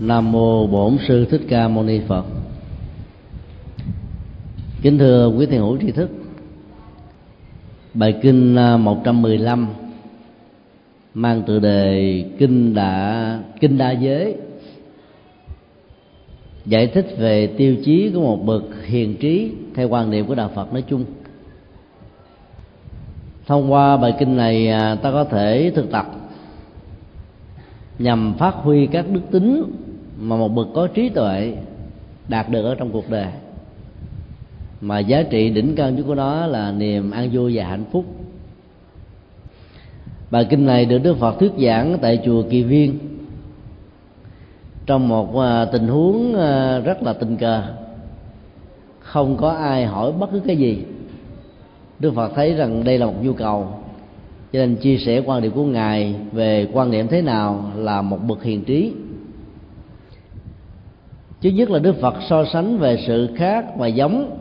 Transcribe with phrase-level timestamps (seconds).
[0.00, 2.24] Nam mô Bổn sư Thích Ca Mâu Ni Phật.
[4.82, 6.10] Kính thưa quý thiền hữu tri thức.
[7.94, 9.68] Bài kinh à, 115
[11.14, 14.34] mang tựa đề kinh đã kinh đa giới,
[16.66, 20.50] giải thích về tiêu chí của một bậc hiền trí theo quan niệm của đạo
[20.54, 21.04] Phật nói chung.
[23.46, 26.23] Thông qua bài kinh này à, ta có thể thực tập
[27.98, 29.64] nhằm phát huy các đức tính
[30.18, 31.54] mà một bậc có trí tuệ
[32.28, 33.26] đạt được ở trong cuộc đời.
[34.80, 38.04] Mà giá trị đỉnh cao nhất của nó là niềm an vui và hạnh phúc.
[40.30, 42.98] Bài kinh này được đức phật thuyết giảng tại chùa kỳ viên.
[44.86, 47.62] Trong một à, tình huống à, rất là tình cờ,
[48.98, 50.84] không có ai hỏi bất cứ cái gì.
[51.98, 53.83] Đức phật thấy rằng đây là một nhu cầu
[54.54, 58.18] cho nên chia sẻ quan điểm của ngài về quan niệm thế nào là một
[58.26, 58.92] bậc hiền trí.
[61.42, 64.40] Thứ nhất là đức phật so sánh về sự khác và giống.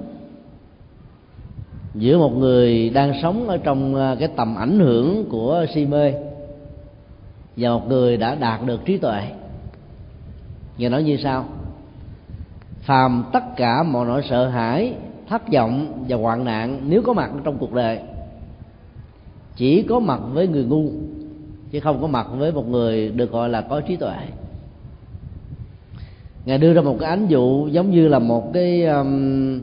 [1.96, 6.14] Giữa một người đang sống ở trong à, cái tầm ảnh hưởng của si mê
[7.58, 9.22] và một người đã đạt được trí tuệ.
[10.78, 11.46] Nghe nói như sau.
[12.82, 14.94] Phàm tất cả mọi nỗi sợ hãi,
[15.30, 18.00] thất vọng và hoạn nạn nếu có mặt trong cuộc đời
[19.56, 20.90] chỉ có mặt với người ngu
[21.72, 24.16] chứ không có mặt với một người được gọi là có trí tuệ.
[26.46, 29.62] Ngài đưa ra một cái ánh dụ giống như là một cái um,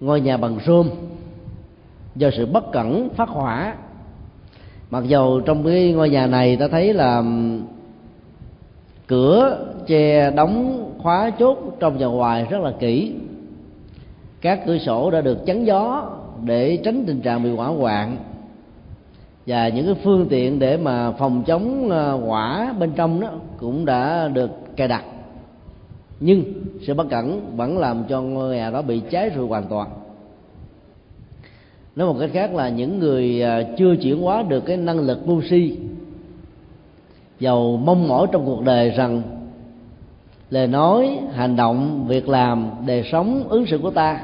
[0.00, 0.88] ngôi nhà bằng rơm.
[2.16, 3.74] Do sự bất cẩn phát hỏa
[4.90, 7.62] mặc dầu trong cái ngôi nhà này ta thấy là um,
[9.06, 13.14] cửa che đóng khóa chốt trong và ngoài rất là kỹ.
[14.40, 16.10] Các cửa sổ đã được chắn gió
[16.44, 18.16] để tránh tình trạng bị hỏa hoạn
[19.46, 23.84] và những cái phương tiện để mà phòng chống ờ, quả bên trong đó cũng
[23.84, 25.04] đã được cài đặt.
[26.20, 26.44] Nhưng
[26.86, 29.88] sự bất cẩn vẫn làm cho ngôi nhà đó bị cháy rụi hoàn toàn.
[31.96, 35.28] Nói một cách khác là những người ờ, chưa chuyển hóa được cái năng lực
[35.28, 35.76] mưu si,
[37.40, 39.22] giàu mong mỏi trong cuộc đời rằng
[40.50, 44.20] lời nói, hành động, việc làm, đời sống ứng xử của ta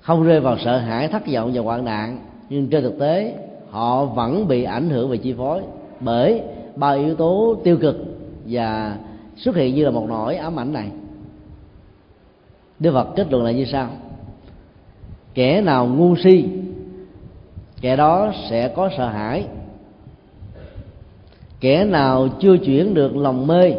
[0.00, 2.18] không rơi vào sợ hãi, thất vọng và hoạn nạn.
[2.48, 3.34] Nhưng trên thực tế
[3.74, 5.62] họ vẫn bị ảnh hưởng và chi phối
[6.00, 6.42] bởi
[6.76, 7.96] ba yếu tố tiêu cực
[8.46, 8.98] và
[9.36, 10.90] xuất hiện như là một nỗi ám ảnh này.
[12.78, 13.88] Đức Phật kết luận là như sau.
[15.34, 16.48] Kẻ nào ngu si,
[17.80, 19.46] Kẻ đó sẽ có sợ hãi.
[21.60, 23.74] Kẻ nào chưa chuyển được lòng mê,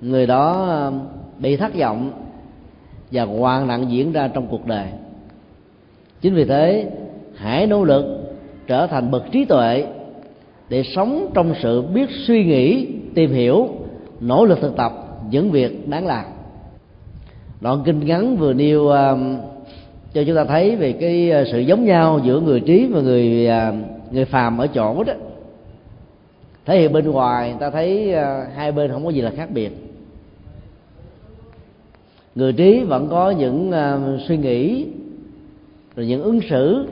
[0.00, 0.92] Người đó
[1.38, 2.10] bị thất vọng
[3.12, 4.86] Và hoàn nạn diễn ra trong cuộc đời.
[6.20, 6.90] Chính vì thế,
[7.34, 8.21] Hãy nỗ lực
[8.72, 9.84] trở thành bậc trí tuệ
[10.68, 13.68] để sống trong sự biết suy nghĩ tìm hiểu
[14.20, 14.92] nỗ lực thực tập
[15.30, 16.24] những việc đáng làm.
[17.60, 18.94] Đoạn kinh ngắn vừa nêu uh,
[20.12, 23.48] cho chúng ta thấy về cái ờ, sự giống nhau giữa người trí và người
[23.48, 23.74] uh,
[24.12, 25.12] người phàm ở chỗ đó.
[26.66, 29.70] Thể hiện bên ngoài ta thấy uh, hai bên không có gì là khác biệt.
[32.34, 34.86] Người trí vẫn có những uh, suy nghĩ
[35.96, 36.86] rồi những ứng xử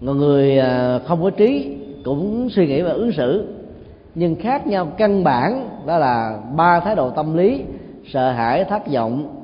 [0.00, 0.60] người người
[1.06, 3.46] không có trí cũng suy nghĩ và ứng xử.
[4.14, 7.62] Nhưng khác nhau căn bản, đó là ba thái độ tâm lý,
[8.12, 9.42] sợ hãi, thất vọng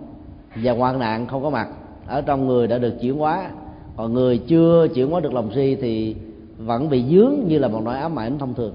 [0.56, 1.68] và hoạn nạn không có mặt.
[2.06, 3.50] Ở trong người đã được chuyển hóa.
[3.96, 6.16] Còn người chưa chuyển hóa được lòng si thì
[6.58, 8.74] vẫn bị dướng như là một nỗi ám ảnh thông thường.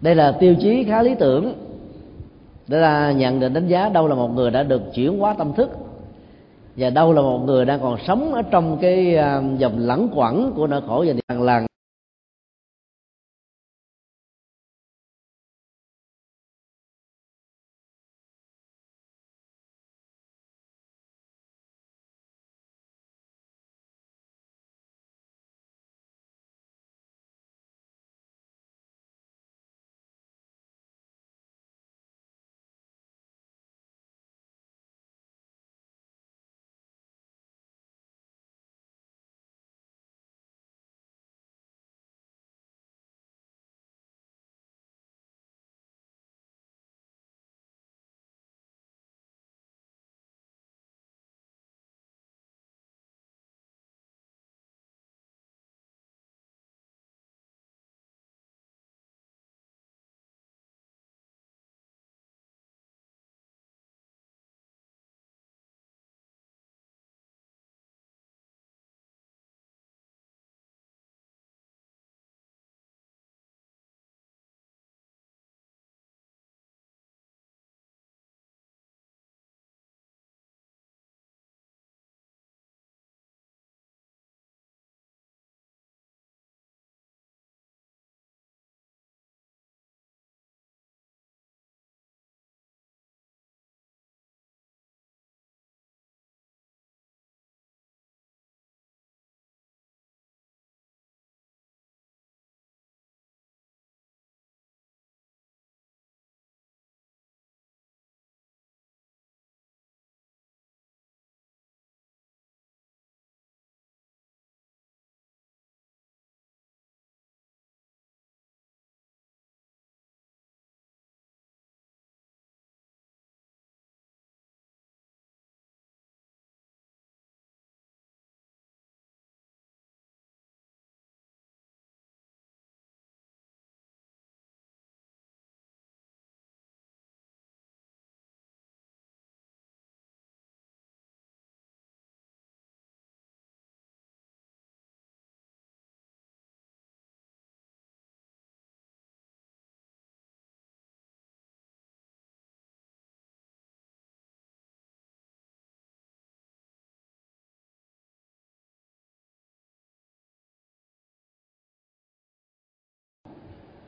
[0.00, 1.54] Đây là tiêu chí khá lý tưởng.
[2.68, 5.52] Để là nhận định đánh giá đâu là một người đã được chuyển hóa tâm
[5.52, 5.70] thức
[6.80, 10.52] và đâu là một người đang còn sống ở trong cái à, dòng lẳng quẩn
[10.56, 11.69] của nỗi khổ và niềm làng.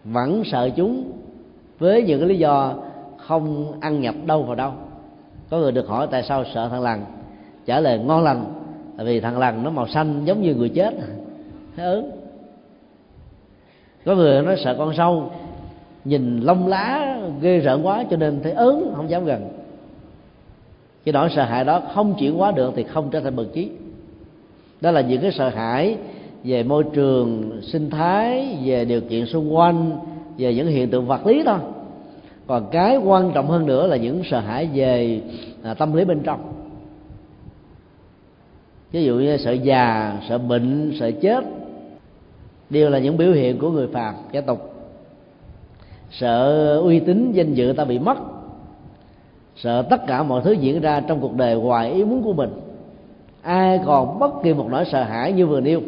[0.04, 1.12] Vẫn sợ chúng,
[1.78, 2.75] với những cái lý do
[3.16, 4.72] không ăn nhập đâu vào đâu.
[5.50, 7.04] Có người được hỏi tại sao sợ thằng lằn?
[7.66, 8.44] Trả lời, ngon lành,
[8.96, 10.94] tại vì thằng lằn nó màu xanh giống như người chết.
[11.76, 12.10] Thấy ớn.
[14.04, 15.31] Có người nó sợ con sâu,
[16.04, 19.49] nhìn lông lá ghê rợn quá cho nên thấy ớn, không dám gần.
[21.04, 23.70] Cái nỗi sợ hãi đó không chuyển hóa được thì không trở thành bậc trí.
[24.81, 25.96] Đó là những cái sợ hãi
[26.44, 29.91] về môi trường sinh thái về điều kiện xung quanh
[30.39, 31.59] về những hiện tượng vật lý thôi.
[32.47, 35.21] Còn cái quan trọng hơn nữa là những sợ hãi về
[35.62, 36.53] à, tâm lý bên trong.
[38.93, 41.44] Ví dụ như sợ già sợ bệnh sợ chết
[42.71, 44.75] đều là những biểu hiện của người phàm gia tục.
[46.11, 48.19] Sợ uy tín danh dự ta bị mất.
[49.56, 52.50] Sợ tất cả mọi thứ diễn ra trong cuộc đời ngoài ý muốn của mình.
[53.43, 55.81] Ai còn bất kỳ một nỗi sợ hãi như vừa nêu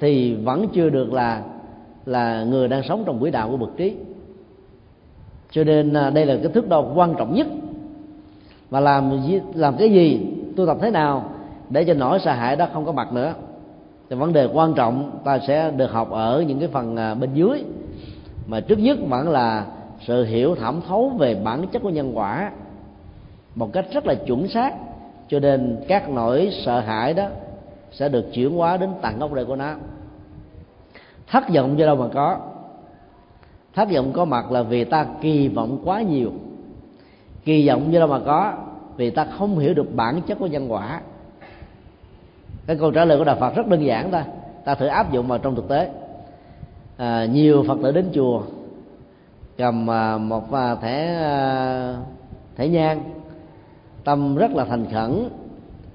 [0.00, 1.42] thì vẫn chưa được là
[2.06, 3.96] là người đang sống trong quỹ đạo của bậc trí.
[5.50, 7.46] Cho nên à, đây là cái thước đo quan trọng nhất.
[8.70, 9.12] Và làm
[9.54, 10.20] làm cái gì,
[10.56, 11.30] tu tập thế nào,
[11.70, 13.34] để cho nỗi sợ hãi đó không có mặt nữa.
[14.10, 17.30] Thì vấn đề quan trọng, ta sẽ được học ở những cái phần à, bên
[17.34, 17.64] dưới.
[18.46, 19.66] Mà trước nhất vẫn là
[20.06, 22.50] sự hiểu thẩm thấu về bản chất của nhân quả
[23.54, 24.74] một cách rất là chuẩn xác.
[25.28, 27.28] Cho nên các nỗi sợ hãi đó
[27.92, 29.74] sẽ được chuyển hóa đến tận gốc rễ của nó.
[31.26, 32.38] Thất vọng do đâu mà có.
[33.74, 36.32] Thất vọng có mặt là vì ta kỳ vọng quá nhiều.
[37.44, 38.52] Kỳ vọng do đâu mà có
[38.96, 41.00] vì ta không hiểu được bản chất của nhân quả.
[42.66, 44.22] Cái câu trả lời của đạo phật rất đơn giản thôi.
[44.64, 45.90] Ta thử áp dụng vào trong thực tế.
[46.96, 48.42] À, nhiều phật tử đến chùa
[49.56, 51.96] cầm à, một à, thẻ à,
[52.56, 53.02] thẻ nhang
[54.04, 55.28] tâm rất là thành khẩn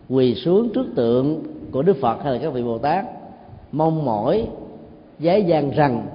[0.09, 1.43] quỳ xuống trước tượng
[1.75, 3.05] của đức phật hay là các vị bồ tát,
[3.71, 4.47] mong mỏi
[5.19, 6.07] giấy gian rằng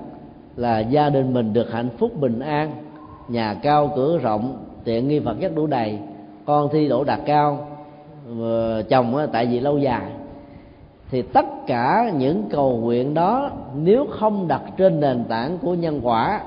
[0.56, 2.72] là gia đình mình được hạnh phúc bình an,
[3.28, 5.98] nhà cao cửa rộng, tiện nghi vật chất đủ đầy,
[6.44, 7.67] con thi đỗ đạt cao
[8.40, 10.10] ờ, chồng tại vì lâu dài.
[11.10, 16.00] Thì tất cả những cầu nguyện đó nếu không đặt trên nền tảng của nhân
[16.02, 16.40] quả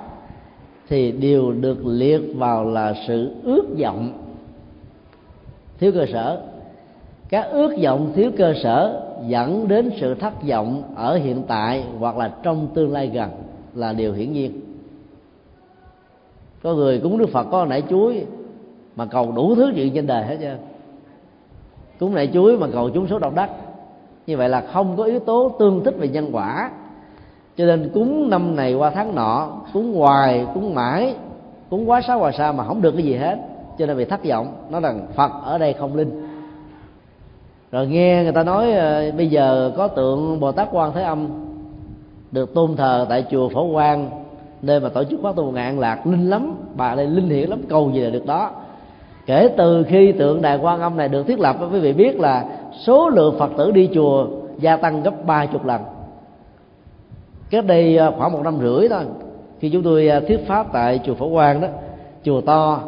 [0.89, 4.11] thì đều được liệt vào là sự ước vọng.
[5.79, 6.41] Thiếu cơ sở
[7.33, 12.17] các ước vọng thiếu cơ sở dẫn đến sự thất vọng ở hiện tại hoặc
[12.17, 13.29] là trong tương lai gần
[13.75, 14.61] là điều hiển nhiên.
[16.63, 18.25] Có người cúng đức phật có nảy chuối
[18.95, 20.57] mà cầu đủ thứ chuyện trên đời hết trơn.
[21.99, 23.49] Cúng nảy chuối mà cầu chúng số độc đắc
[24.27, 26.71] như vậy là không có yếu tố tương thích về nhân quả.
[27.57, 31.15] Cho nên cúng năm này qua tháng nọ, cúng hoài, cúng mãi,
[31.69, 33.37] cúng quá sáu hoài xa mà không được cái gì hết.
[33.77, 36.32] Cho nên bị thất vọng nó rằng phật ở đây không linh
[37.73, 41.27] rồi nghe người ta nói ờ, bây giờ có tượng bồ tát quan thế âm
[42.31, 44.09] được tôn thờ tại chùa phổ quang,
[44.61, 47.61] nơi mà tổ chức khóa tu ngàn lạc, linh lắm, bà đây linh hiển lắm,
[47.69, 48.51] cầu gì là được đó.
[49.25, 52.45] Kể từ khi tượng đài quan âm này được thiết lập, quý vị biết là
[52.85, 54.27] số lượng phật tử đi chùa
[54.59, 55.81] gia tăng gấp ba chục lần.
[57.49, 59.03] Cách đây ờ, khoảng một năm rưỡi thôi,
[59.59, 61.67] khi chúng tôi ờ, thuyết pháp tại chùa phổ quang đó,
[62.23, 62.79] chùa to,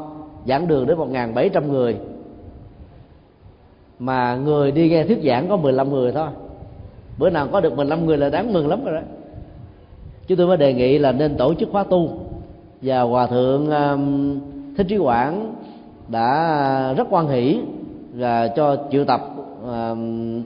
[0.47, 1.97] giảng đường đến một bảy trăm người
[3.99, 6.27] mà người đi nghe thuyết giảng có 15 người thôi.
[7.17, 9.01] Bữa nào có được 15 người là đáng mừng lắm rồi đó.
[10.27, 12.09] Chúng tôi mới đề nghị là nên tổ chức khóa tu.
[12.81, 14.39] Và hòa thượng um,
[14.77, 15.55] thích trí quảng
[16.07, 17.59] đã rất quan hỷ
[18.13, 19.21] và cho triệu tập
[19.63, 20.43] um,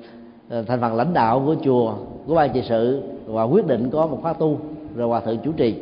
[0.50, 1.94] thành phần lãnh đạo của chùa,
[2.28, 3.02] của ban trị sự.
[3.26, 4.58] Và quyết định có một khóa tu,
[4.96, 5.76] rồi hòa thượng chủ trì.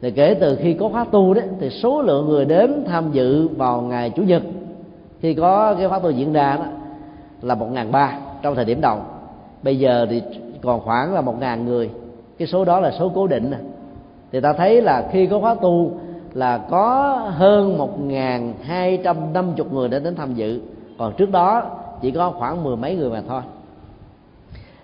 [0.00, 3.48] Thì kể từ khi có khóa tu đó, thì số lượng người đến tham dự
[3.48, 4.42] vào ngày chủ nhật,
[5.20, 6.64] khi có cái khóa tu diễn ra đó
[7.42, 8.98] là một ngàn ba trong thời điểm đầu.
[9.62, 10.22] Bây giờ thì
[10.62, 11.90] còn khoảng là một ngàn người.
[12.38, 13.58] Cái số đó là số cố định à.
[14.32, 15.90] thì ta thấy là khi có khóa tu
[16.34, 20.60] là có hơn một ngàn hai trăm năm chục người đã đến tham dự.
[20.98, 21.62] Còn trước đó
[22.00, 23.42] chỉ có khoảng mười mấy người mà thôi.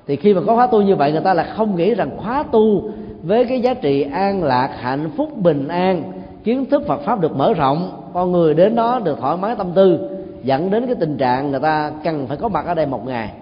[0.06, 2.42] Thì khi mà có khóa tu như vậy, người ta là không nghĩ rằng khóa
[2.42, 2.82] tu
[3.22, 6.12] với cái giá trị an lạc, hạnh phúc bình an,
[6.44, 9.72] kiến thức Phật pháp được mở rộng, con người đến đó được thoải mái tâm
[9.74, 10.11] tư
[10.44, 13.32] dẫn đến cái tình trạng người ta cần phải có mặt ở đây một ngày.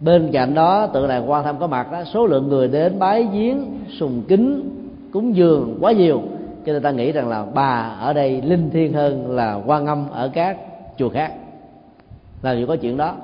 [0.00, 3.26] Bên cạnh đó tự đài quan tham có mặt đó, số lượng người đến bái
[3.32, 4.70] viếng sùng kính,
[5.12, 6.22] cúng dường quá nhiều.
[6.66, 10.10] Cho nên ta nghĩ rằng là bà ở đây linh thiêng hơn là quan âm
[10.10, 10.56] ở các
[10.98, 11.32] chùa khác.
[12.42, 13.14] Là gì có chuyện đó.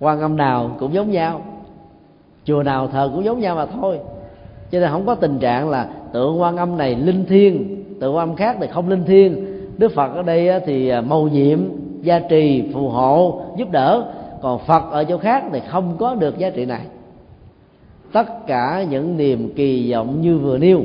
[0.00, 1.42] Quan âm nào cũng giống nhau.
[2.44, 3.98] Chùa nào thờ cũng giống nhau mà thôi.
[4.70, 8.28] Cho nên không có tình trạng là tượng quan âm này linh thiêng, tượng quan
[8.28, 9.49] âm khác thì không linh thiêng
[9.80, 11.58] đức phật ở đây thì à, mầu nhiệm,
[12.02, 14.12] gia trì, phù hộ, giúp đỡ.
[14.42, 16.86] Còn phật ở chỗ khác thì không có được giá trị này.
[18.12, 20.82] Tất cả những niềm kỳ vọng như vừa nêu,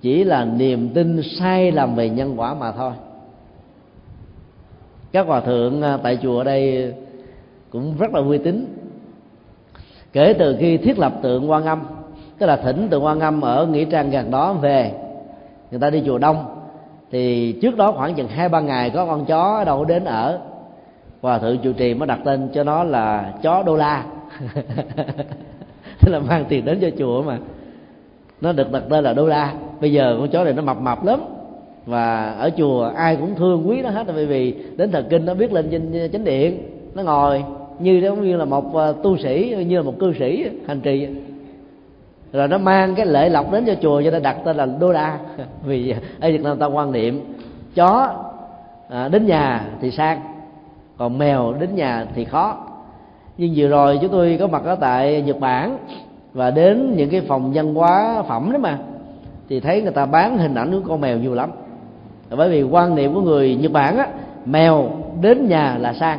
[0.00, 2.92] chỉ là niềm tin sai lầm về nhân quả mà thôi.
[5.12, 6.92] Các hòa thượng à, tại chùa ở đây
[7.70, 8.66] cũng rất là uy tín.
[10.12, 11.82] Kể từ khi thiết lập tượng quan âm,
[12.38, 14.92] tức là thỉnh tượng quan âm ở nghĩa trang gần đó về,
[15.70, 16.63] người ta đi chùa đông
[17.10, 20.40] thì trước đó khoảng chừng hai ba ngày có con chó ở đâu đến ở
[21.22, 24.04] hòa thượng chủ trì mới đặt tên cho nó là chó đô la.
[26.00, 27.38] Tức là mang tiền đến cho chùa mà.
[28.40, 29.54] Nó được đặt tên là đô la.
[29.80, 31.20] Bây giờ con chó này nó mập mập lắm.
[31.86, 34.06] Và ở chùa ai cũng thương quý nó hết.
[34.14, 36.58] Bởi vì đến thần kinh nó biết lên trên chánh điện.
[36.94, 37.44] Nó ngồi
[37.78, 41.08] như giống như là một à, tu sĩ, như là một cư sĩ hành trì
[42.34, 44.92] rồi nó mang cái lễ lộc đến cho chùa cho nên đặt tên là đô
[44.92, 45.18] đa.
[45.64, 47.34] Vì ở việt nam ta quan niệm
[47.74, 48.08] chó
[48.88, 50.20] à, đến nhà thì sang
[50.96, 52.56] còn mèo đến nhà thì khó.
[53.38, 55.78] Nhưng vừa rồi chúng tôi có mặt ở tại nhật bản
[56.32, 58.78] và đến những cái phòng văn hóa phẩm đó mà
[59.48, 61.50] thì thấy người ta bán hình ảnh của con mèo nhiều lắm.
[62.30, 64.08] Bởi vì quan niệm của người nhật bản á
[64.44, 66.18] mèo đến nhà là sang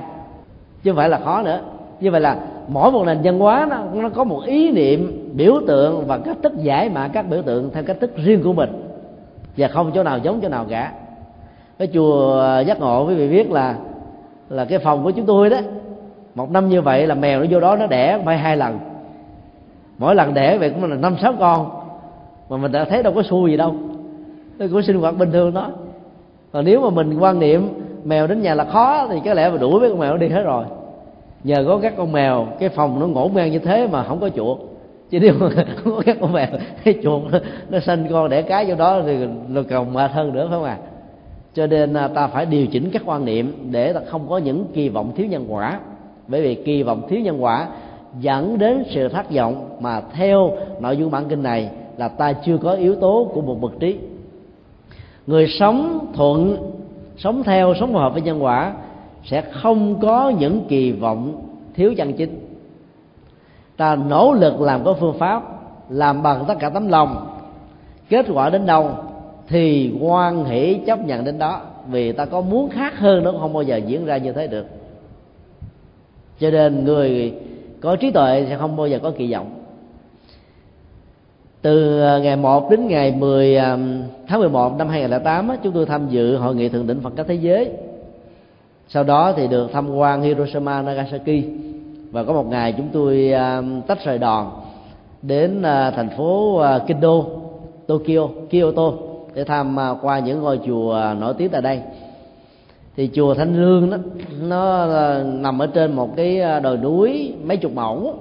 [0.84, 1.60] chứ không phải là khó nữa.
[2.00, 5.54] Như vậy là mỗi một nền văn hóa nó, nó có một ý niệm biểu
[5.68, 8.70] tượng và cách thức giải mã các biểu tượng theo cách thức riêng của mình.
[9.58, 10.92] Và không chỗ nào giống chỗ nào cả.
[11.80, 13.76] Cái chùa giác ngộ, quý vị biết là
[14.50, 15.58] là cái phòng của chúng tôi đó.
[16.36, 18.80] Một năm như vậy là mèo nó vô đó nó đẻ phải hai lần.
[19.98, 21.70] Mỗi lần đẻ vậy cũng là năm sáu con.
[22.50, 23.76] Mà mình đã thấy đâu có xui gì đâu.
[24.58, 25.70] Nó cũng sinh hoạt bình thường đó
[26.52, 27.70] còn nếu mà mình quan niệm
[28.04, 30.44] mèo đến nhà là khó, thì có lẽ mà đuổi mấy con mèo đi hết
[30.44, 30.66] rồi.
[31.44, 34.30] Nhờ có các con mèo, cái phòng nó ngổn ngang như thế mà không có
[34.30, 34.58] chuột
[35.10, 35.34] chứ nếu
[35.86, 36.48] có các con mèo
[36.84, 37.22] cái chuột
[37.70, 40.64] nó, sinh con đẻ cái vô đó thì nó còn mệt hơn nữa phải không
[40.64, 40.78] à
[41.56, 44.66] cho nên à, ta phải điều chỉnh các quan niệm để ta không có những
[44.74, 45.80] kỳ vọng thiếu nhân quả.
[46.28, 47.68] Bởi vì kỳ vọng thiếu nhân quả
[48.20, 52.58] dẫn đến sự thất vọng mà theo nội dung bản kinh này là ta chưa
[52.58, 53.98] có yếu tố của một bậc trí
[55.28, 56.58] người sống thuận
[57.18, 58.74] sống theo sống phù hợp với nhân quả
[59.26, 61.42] sẽ không có những kỳ vọng
[61.76, 62.45] thiếu chân chính
[63.78, 65.44] ta nỗ lực làm có phương pháp,
[65.90, 67.28] làm bằng tất cả tấm lòng.
[68.10, 68.90] Kết quả đến đâu
[69.48, 73.54] thì quan hỷ chấp nhận đến đó, vì ta có muốn khác hơn nó không
[73.54, 74.66] bao giờ diễn ra như thế được.
[76.40, 77.34] Cho nên người
[77.82, 79.52] có trí tuệ sẽ không bao giờ có kỳ vọng.
[81.62, 83.78] Từ à, ngày 1 đến ngày 10 à,
[84.28, 87.36] tháng 11 năm 2008 chúng tôi tham dự hội nghị thượng đỉnh Phật giáo thế
[87.36, 87.72] giới.
[88.88, 91.65] Sau đó thì được tham quan Hiroshima Nagasaki
[92.16, 94.52] và có một ngày chúng tôi à, tách rời đoàn
[95.22, 97.26] đến à, thành phố à, Kinh đô,
[97.88, 98.92] Tokyo, Kyoto
[99.34, 101.82] để tham qua những ngôi chùa nổi tiếng tại đây.
[102.96, 103.98] Thì chùa Thanh Lương đó,
[104.42, 104.88] nó
[105.24, 108.14] nằm ở trên một cái đồi núi mấy chục mẫu,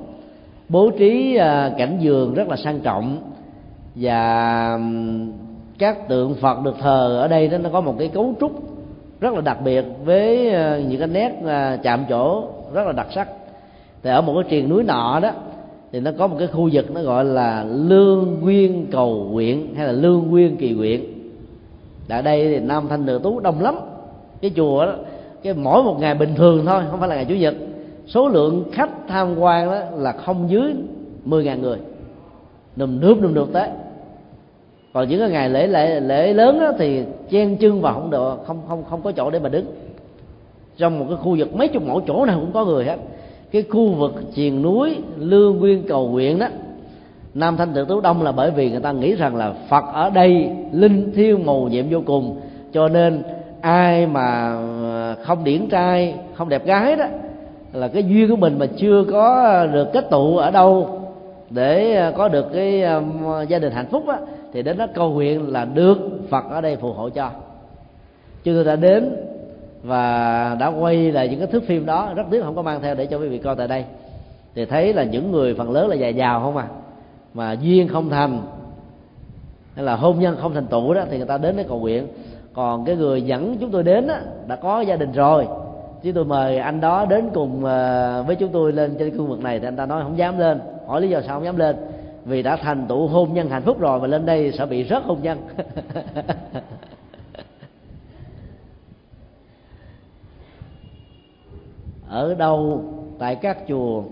[0.68, 1.38] bố trí
[1.78, 3.16] cảnh vườn rất là sang trọng.
[3.94, 4.78] Và
[5.78, 8.52] các tượng phật được thờ ở đây đó, nó có một cái cấu trúc
[9.20, 10.52] rất là đặc biệt với
[10.88, 11.32] những cái nét
[11.82, 13.28] chạm chỗ rất là đặc sắc
[14.04, 15.30] thì ở một cái triền núi nọ đó,
[15.92, 19.86] thì nó có một cái khu vực nó gọi là lương nguyên cầu nguyện hay
[19.86, 21.04] là lương nguyên kỳ nguyện.
[22.08, 23.74] Tại đây thì nam thanh nữ tú đông lắm.
[24.40, 24.94] Cái chùa đó,
[25.42, 27.54] cái mỗi một ngày bình thường thôi, không phải là ngày chủ nhật.
[28.06, 30.74] Số lượng khách tham quan đó là không dưới
[31.26, 31.78] 10.000 người.
[32.76, 33.68] Nùm nước nùm được tới.
[34.92, 38.38] Còn những cái ngày lễ lễ lễ lớn đó thì chen chân vào không được,
[38.46, 39.66] không không không có chỗ để mà đứng.
[40.76, 42.96] Trong một cái khu vực mấy chục mẫu chỗ nào cũng có người hết
[43.54, 46.46] cái khu vực triền núi lương nguyên cầu nguyện đó,
[47.34, 50.10] nam thanh tự tú đông là bởi vì người ta nghĩ rằng là phật ở
[50.10, 52.40] đây linh thiêng màu nhiệm vô cùng.
[52.72, 53.22] Cho nên
[53.60, 54.56] ai mà
[54.92, 57.04] à, không điển trai, không đẹp gái đó,
[57.72, 61.00] là cái duyên của mình mà chưa có được kết tụ ở đâu
[61.50, 63.00] để à, có được cái à,
[63.48, 64.18] gia đình hạnh phúc á,
[64.52, 65.98] thì đến đó cầu nguyện là được
[66.30, 67.30] phật ở đây phù hộ cho.
[68.44, 69.16] Chúng tôi đã đến
[69.84, 72.94] và đã quay lại những cái thước phim đó rất tiếc không có mang theo
[72.94, 73.84] để cho quý vị coi tại đây.
[74.54, 76.66] Thì thấy là những người phần lớn là già giàu không à
[77.34, 78.40] mà duyên không thành.
[79.74, 82.06] Hay là hôn nhân không thành tựu đó thì người ta đến để cầu nguyện.
[82.52, 84.14] Còn cái người dẫn chúng tôi đến đó,
[84.46, 85.46] đã có gia đình rồi.
[86.02, 89.42] Chứ tôi mời anh đó đến cùng ờ, với chúng tôi lên trên khu vực
[89.42, 90.60] này thì anh ta nói không dám lên.
[90.86, 91.76] Hỏi lý do sao không dám lên?
[92.24, 95.04] Vì đã thành tựu hôn nhân hạnh phúc rồi mà lên đây sợ bị rớt
[95.04, 95.38] hôn nhân.
[102.08, 102.82] ở đâu
[103.18, 104.02] tại các chùa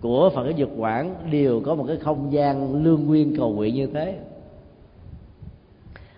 [0.00, 3.74] của phật giáo Dược Quảng đều có một cái không gian lương nguyên cầu nguyện
[3.74, 4.18] như thế.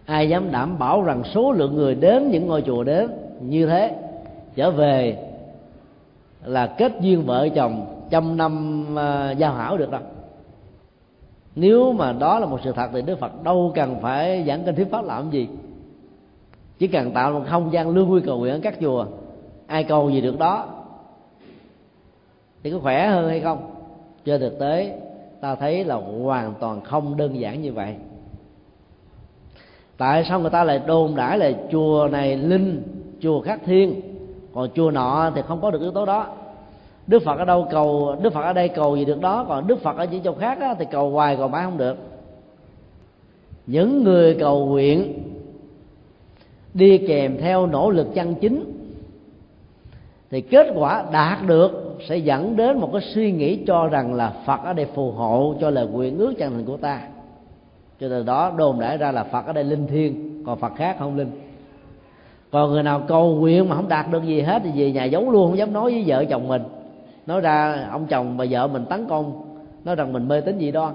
[0.04, 3.96] Ai dám đảm bảo rằng số lượng người đến những ngôi chùa đến như thế
[4.54, 5.18] trở về
[6.44, 10.00] là kết duyên vợ chồng trăm năm uh, giao hảo được đâu
[11.56, 14.74] nếu mà đó là một sự thật thì đức phật đâu cần phải giảng kinh
[14.74, 15.48] thuyết pháp làm gì.
[16.78, 19.06] Chỉ cần tạo một không gian lương quy cầu nguyện ở các chùa
[19.66, 20.66] ai cầu gì được đó
[22.64, 23.70] thì có khỏe hơn hay không?
[24.24, 24.98] Trên thực tế
[25.40, 27.94] ta thấy là hoàn toàn không đơn giản như vậy.
[29.96, 32.82] Tại sao người ta lại đồn đãi là chùa này linh
[33.20, 34.00] chùa khác thiên?
[34.54, 36.26] Còn chùa nọ thì không có được yếu tố đó.
[37.06, 39.44] Đức phật ở đâu cầu đức phật ở đây cầu gì được đó?
[39.48, 41.96] Còn đức phật ở những chỗ khác á, thì cầu hoài cầu mãi không được.
[43.66, 45.22] Những người cầu nguyện
[46.74, 48.64] đi kèm theo nỗ lực chân chính
[50.30, 54.32] thì kết quả đạt được sẽ dẫn đến một cái suy nghĩ cho rằng là
[54.46, 57.00] phật ở đây phù hộ cho lời nguyện ước chân thành của ta.
[58.00, 60.96] Cho từ đó đồn đại ra là phật ở đây linh thiêng, còn phật khác
[60.98, 61.30] không linh.
[62.50, 65.30] Còn người nào cầu nguyện mà không đạt được gì hết thì về nhà giấu
[65.30, 66.62] luôn, không dám nói với vợ chồng mình.
[67.26, 69.44] Nói ra ông chồng và vợ mình tấn công,
[69.84, 70.92] nói rằng mình mê tín gì đó.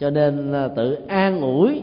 [0.00, 1.82] cho nên tự an ủi,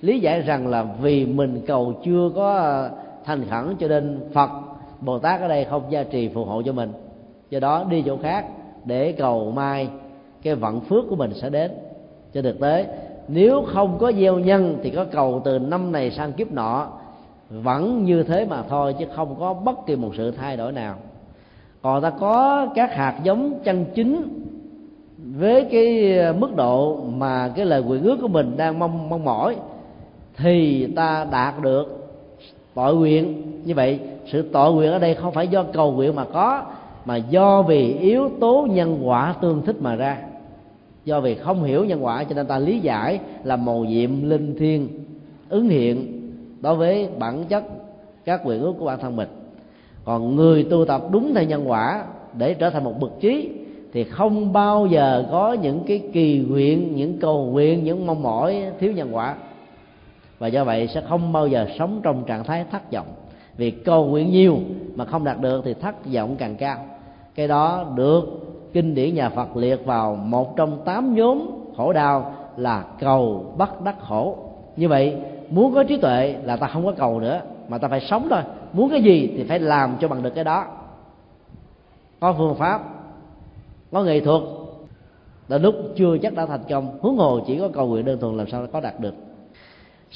[0.00, 2.88] lý giải rằng là vì mình cầu chưa có
[3.24, 4.50] thành khẩn cho nên phật,
[5.00, 6.92] bồ tát ở đây không gia trì phù hộ cho mình
[7.54, 8.46] do đó đi chỗ khác
[8.84, 9.88] để cầu mai
[10.42, 11.70] cái vận phước của mình sẽ đến.
[12.32, 12.86] Trên thực tế
[13.28, 16.86] nếu không có gieo nhân thì có cầu từ năm này sang kiếp nọ.
[17.50, 20.94] Vẫn như thế mà thôi chứ không có bất kỳ một sự thay đổi nào.
[21.82, 24.44] Còn ta có các hạt giống chân chính
[25.38, 29.56] với cái mức độ mà cái lời nguyện ước của mình đang mong mong mỏi
[30.36, 32.06] thì ta đạt được
[32.74, 33.42] tội nguyện.
[33.64, 36.62] Như vậy, sự tội nguyện ở đây không phải do cầu nguyện mà có
[37.04, 40.18] mà do vì yếu tố nhân quả tương thích mà ra.
[41.04, 44.56] Do vì không hiểu nhân quả cho nên ta lý giải là màu nhiệm linh
[44.58, 44.88] thiêng
[45.48, 46.20] ứng hiện
[46.60, 47.64] đối với bản chất
[48.24, 49.28] các quyền ước của bản thân mình.
[50.04, 52.04] Còn người tu tập đúng theo nhân quả
[52.38, 53.50] để trở thành một bậc trí
[53.92, 58.62] thì không bao giờ có những cái kỳ nguyện, những cầu nguyện, những mong mỏi
[58.80, 59.34] thiếu nhân quả.
[60.38, 63.06] Và do vậy sẽ không bao giờ sống trong trạng thái thất vọng
[63.56, 64.58] vì cầu nguyện nhiều
[64.94, 66.76] mà không đạt được thì thất vọng càng cao.
[67.34, 68.24] Cái đó được
[68.72, 73.82] kinh điển nhà Phật liệt vào một trong tám nhóm khổ đau là cầu bắt
[73.82, 74.38] đắc khổ.
[74.76, 75.16] Như vậy,
[75.50, 78.42] muốn có trí tuệ là ta không có cầu nữa, mà ta phải sống thôi.
[78.72, 80.66] Muốn cái gì thì phải làm cho bằng được cái đó.
[82.20, 82.80] Có phương pháp,
[83.92, 84.42] có nghệ thuật
[85.48, 88.36] là lúc chưa chắc đã thành công, huống hồ chỉ có cầu nguyện đơn thuần
[88.36, 89.14] làm sao có đạt được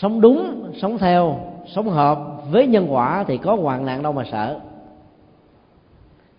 [0.00, 2.18] sống đúng, sống theo, sống hợp
[2.50, 4.60] với nhân quả thì có hoạn nạn đâu mà sợ.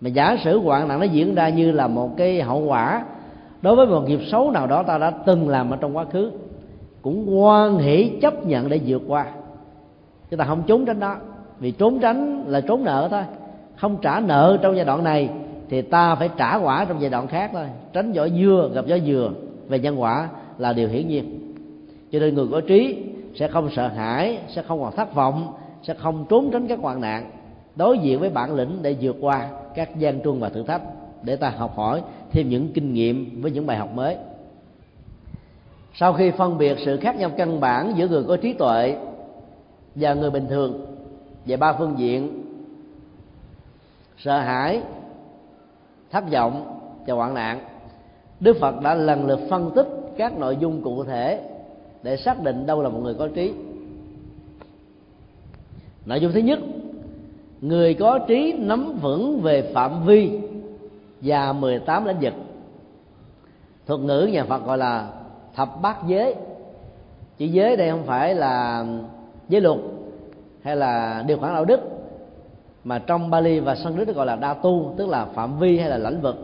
[0.00, 3.04] Mà giả sử hoạn nạn nó diễn ra như là một cái hậu quả,
[3.62, 6.30] đối với một nghiệp xấu nào đó ta đã từng làm ở trong quá khứ,
[7.02, 9.26] cũng quan hỷ chấp nhận để vượt qua.
[10.30, 11.16] Chúng ta không trốn tránh đó,
[11.58, 13.22] vì trốn tránh là trốn nợ thôi.
[13.76, 15.28] Không trả nợ trong giai đoạn này
[15.68, 17.66] thì ta phải trả quả trong giai đoạn khác thôi.
[17.92, 19.30] Tránh vỏ dưa gặp gió dừa
[19.68, 21.54] về nhân quả là điều hiển nhiên.
[22.12, 25.94] Cho nên người có trí sẽ không sợ hãi, sẽ không còn thất vọng, sẽ
[25.94, 27.30] không trốn tránh các hoạn nạn.
[27.76, 30.82] Đối diện với bản lĩnh để vượt qua các gian truân và thử thách,
[31.22, 34.16] để ta học hỏi thêm những kinh nghiệm với những bài học mới.
[35.94, 38.96] Sau khi phân biệt sự khác nhau căn bản giữa người có trí tuệ
[39.94, 40.86] và người bình thường
[41.46, 42.42] về ba phương diện,
[44.18, 44.82] sợ hãi,
[46.10, 47.60] thất vọng và hoạn nạn,
[48.40, 51.49] đức phật đã lần lượt phân tích các nội dung cụ thể
[52.02, 53.52] để xác định đâu là một người có trí.
[56.06, 56.58] Nội dung thứ nhất,
[57.60, 60.38] người có trí nắm vững về phạm vi
[61.20, 62.32] và 18 lĩnh vực.
[63.86, 65.10] Thuật ngữ nhà Phật gọi là
[65.54, 66.34] thập bát giới.
[67.38, 68.84] Chữ giới đây không phải là
[69.48, 69.78] giới luật
[70.62, 71.80] hay là điều khoản đạo đức,
[72.84, 75.98] mà trong Bali và Sanskrit gọi là đa tu, tức là phạm vi hay là
[75.98, 76.36] lĩnh vực.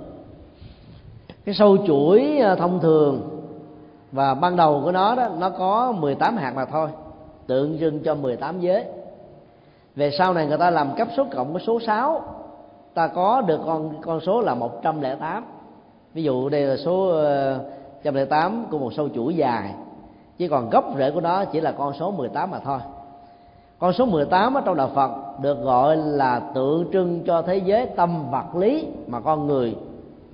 [1.45, 3.36] Cái sâu chuỗi à, thông thường
[4.17, 6.89] và ban đầu của nó đó, nó có 18 hạt mà thôi,
[7.47, 8.85] tượng trưng cho 18 giới.
[9.97, 12.23] Về sau này người ta làm cấp số cộng với số 6
[12.95, 15.45] ta có được con con số là 108
[16.15, 17.59] ví dụ đây là số ờ,
[18.05, 19.75] 108 của một sâu chuỗi dài,
[20.39, 22.79] chứ còn gốc rễ của nó chỉ là con số 18 mà thôi.
[23.79, 25.11] Con số 18 ở trong đạo Phật
[25.43, 29.77] được gọi là tượng trưng cho thế giới tâm, vật, lý mà con người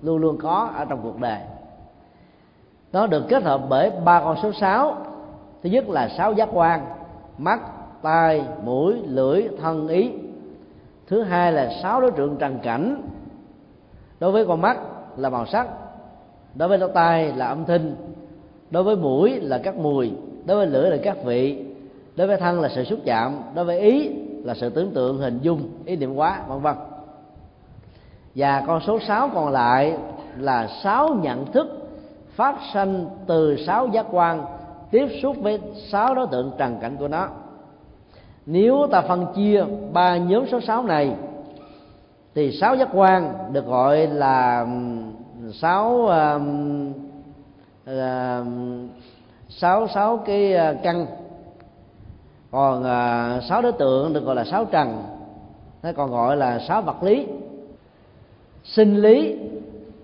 [0.02, 1.38] luôn luôn có ở trong cuộc đời
[2.92, 4.96] nó được kết hợp bởi ba con số 6
[5.62, 6.86] thứ nhất là sáu giác quan,
[7.38, 7.60] mắt,
[8.02, 10.10] tai, mũi, lưỡi, thân, ý.
[11.06, 13.02] Thứ hai là sáu đối tượng trần cảnh.
[14.20, 14.78] Đối với con mắt
[15.16, 15.68] là màu sắc,
[16.54, 17.94] đối với lỗ tai là âm thanh,
[18.70, 20.12] đối với mũi là các mùi,
[20.44, 21.64] đối với lưỡi là các vị,
[22.16, 24.10] đối với thân là sự xúc chạm, đối với ý
[24.44, 26.74] là sự tưởng tượng, hình dung, ý niệm quá vân vân.
[28.34, 29.96] Và con số 6 còn lại
[30.38, 31.81] là sáu nhận thức
[32.34, 34.44] phát sanh từ sáu giác quan
[34.90, 37.28] tiếp xúc với sáu đối tượng trần cảnh của nó.
[38.46, 41.14] Nếu ta phân chia ba nhóm số sáu này
[42.34, 44.66] thì sáu giác quan được gọi là
[45.52, 46.08] sáu
[49.48, 51.06] sáu sáu cái ờ, căn.
[52.50, 55.02] Còn uh, sáu đối tượng được gọi là sáu trần
[55.82, 57.26] nó còn gọi là sáu vật lý.
[58.64, 59.38] Sinh lý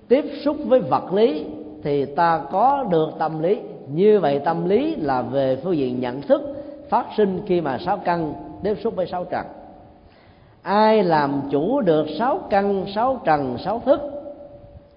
[0.09, 1.47] tiếp xúc với vật lý
[1.83, 3.61] thì ta có được tâm lý.
[3.89, 6.43] Như vậy tâm lý là về phương diện nhận thức,
[6.89, 9.47] phát sinh khi mà sáu căn tiếp xúc với sáu trần.
[10.63, 14.01] Ai làm chủ được sáu căn, sáu trần, sáu thức?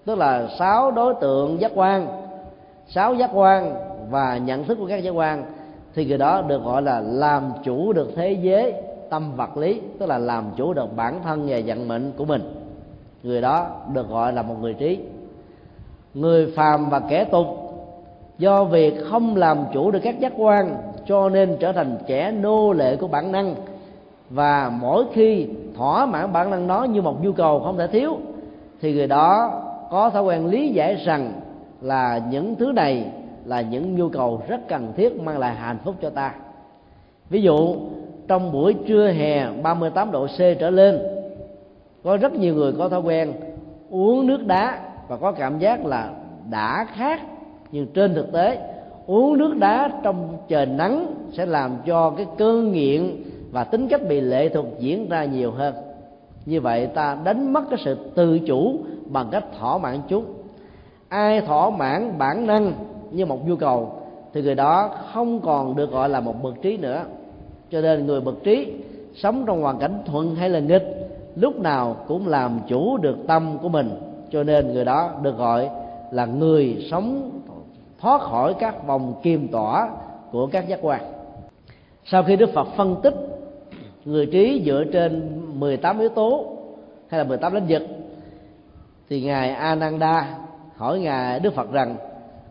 [0.04, 2.06] Tức là sáu đối tượng giác quan.
[2.88, 3.74] Sáu giác quan
[4.10, 5.44] và nhận thức của các giác quan,
[5.94, 8.74] thì người đó được gọi là làm chủ được thế giới
[9.10, 12.54] tâm vật lý, tức là làm chủ được bản thân và vận mệnh của mình.
[13.22, 14.98] Người đó được gọi là một người trí
[16.14, 17.46] người phàm và kẻ tục.
[18.38, 22.72] Do việc không làm chủ được các giác quan, cho nên trở thành kẻ nô
[22.72, 23.54] lệ của bản năng.
[24.30, 25.46] Và mỗi khi
[25.76, 28.16] thỏa mãn bản năng đó như một nhu cầu không thể thiếu,
[28.80, 31.32] thì người đó có thói quen lý giải rằng
[31.80, 33.06] là những thứ này
[33.44, 36.34] là những nhu cầu rất cần thiết mang lại hạnh phúc cho ta.
[37.30, 37.76] Ví dụ,
[38.28, 40.98] trong buổi trưa hè 38 độ C trở lên,
[42.04, 43.32] có rất nhiều người có thói quen
[43.90, 44.78] uống nước đá
[45.12, 46.10] và có cảm giác là
[46.50, 47.20] đã khát,
[47.72, 48.58] nhưng trên thực tế,
[49.06, 54.00] uống nước đá trong trời nắng sẽ làm cho cái cơn nghiện và tính cách
[54.08, 55.74] bị lệ thuộc diễn ra nhiều hơn.
[56.46, 60.24] Như vậy ta đánh mất cái sự tự chủ bằng cách thỏa mãn chúng
[61.08, 62.72] ai thỏa mãn bản năng
[63.10, 63.92] như một nhu cầu,
[64.32, 67.04] thì người đó không còn được gọi là một bậc trí nữa.
[67.70, 68.72] Cho nên người bậc trí
[69.14, 73.58] sống trong hoàn cảnh thuận hay là nghịch, lúc nào cũng làm chủ được tâm
[73.62, 73.90] của mình
[74.32, 75.70] cho nên người đó được gọi
[76.10, 77.30] là người sống
[78.00, 79.90] thoát khỏi các vòng kiềm tỏa
[80.30, 81.00] của các giác quan.
[82.04, 83.14] Sau khi đức phật phân tích
[84.04, 86.44] người trí dựa trên 18 yếu tố
[87.08, 87.82] hay là 18 lĩnh vực,
[89.08, 90.38] thì ngài Ananda
[90.76, 91.96] hỏi ngài Đức Phật rằng,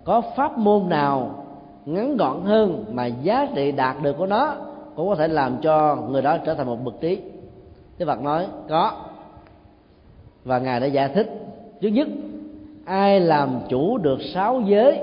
[0.03, 1.43] có pháp môn nào
[1.85, 4.55] ngắn gọn hơn mà giá trị đạt được của nó
[4.95, 7.21] cũng có thể làm cho người đó trở thành một bậc trí?
[7.97, 8.91] Đức Phật nói, có.
[10.43, 11.40] Và ngài đã giải thích
[11.81, 12.07] thứ nhất,
[12.85, 14.99] ai làm chủ được sáu giới,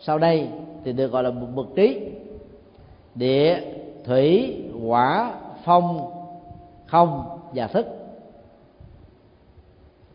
[0.00, 0.48] sau đây
[0.84, 2.00] thì được gọi là một bậc trí.
[3.14, 3.60] Địa,
[4.04, 5.32] thủy, hỏa,
[5.64, 6.10] phong,
[6.86, 7.22] không
[7.54, 7.86] và thức.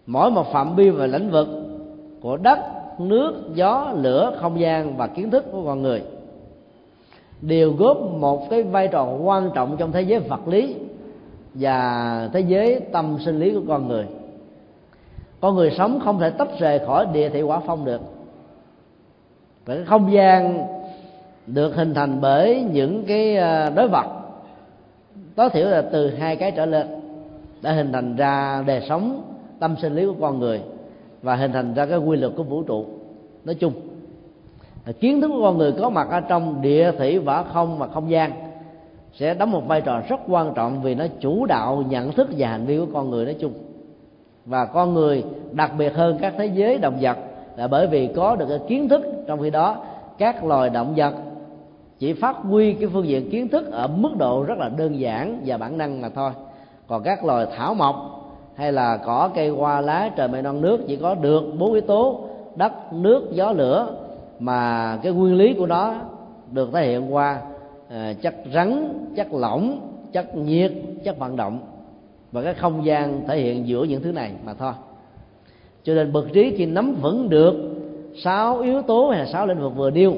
[0.06, 1.48] Mỗi một phạm vi và lĩnh vực
[2.22, 2.60] của đất,
[3.00, 6.02] nước, gió, lửa, không gian và kiến thức của con người
[7.42, 10.76] đều góp một cái vai trò quan trọng trong thế giới vật lý
[11.54, 14.06] và thế giới tâm sinh lý của con người
[15.46, 18.02] con người sống không thể tách rời khỏi địa thị quả phong được.
[19.66, 20.68] Và cái không gian
[21.48, 24.06] được hình thành bởi những cái ờ, đối vật.
[25.36, 26.88] Tối thiểu là từ hai cái trở lên
[27.62, 29.22] đã hình thành ra đời sống,
[29.60, 30.62] tâm sinh lý của con người
[31.22, 32.86] và hình thành ra cái quy luật của vũ trụ.
[33.46, 33.74] Nói chung
[35.00, 38.12] kiến thức của con người có mặt ở trong địa thủy vả không và không
[38.12, 38.32] gian
[39.14, 42.48] sẽ đóng một vai trò rất quan trọng vì nó chủ đạo nhận thức và
[42.48, 43.26] hành vi của con người.
[43.26, 43.54] Nói chung
[44.46, 47.18] và con người, đặc biệt hơn các thế giới động vật,
[47.56, 49.78] là bởi vì có được cái kiến thức trong khi đó,
[50.18, 51.14] các loài động vật
[52.00, 55.42] chỉ phát huy cái phương diện kiến thức ở mức độ rất là đơn giản
[55.46, 56.32] và bản năng mà thôi.
[56.88, 57.96] Còn các loài thảo mộc
[58.56, 61.82] hay là cỏ, cây, hoa, lá, trời, mây, non, nước chỉ có được bốn yếu
[61.82, 62.20] tố
[62.56, 63.96] đất, nước, gió, lửa
[64.40, 65.94] mà cái nguyên lý của nó
[66.52, 67.42] được thể hiện qua
[67.90, 69.80] à, chất rắn, chất lỏng,
[70.12, 70.72] chất nhiệt,
[71.04, 71.60] chất vận động
[72.36, 74.74] và cái không gian thể hiện giữa những thứ này mà thôi.
[75.84, 77.56] Cho nên bậc trí khi nắm vững được
[78.24, 80.14] sáu yếu tố hay là sáu lĩnh vực vừa nêu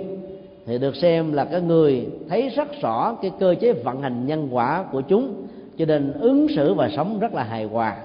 [0.66, 4.48] thì được xem là cái người thấy rất rõ cái cơ chế vận hành nhân
[4.52, 5.34] quả của chúng
[5.78, 7.98] cho nên ứng xử và sống rất là hài hòa.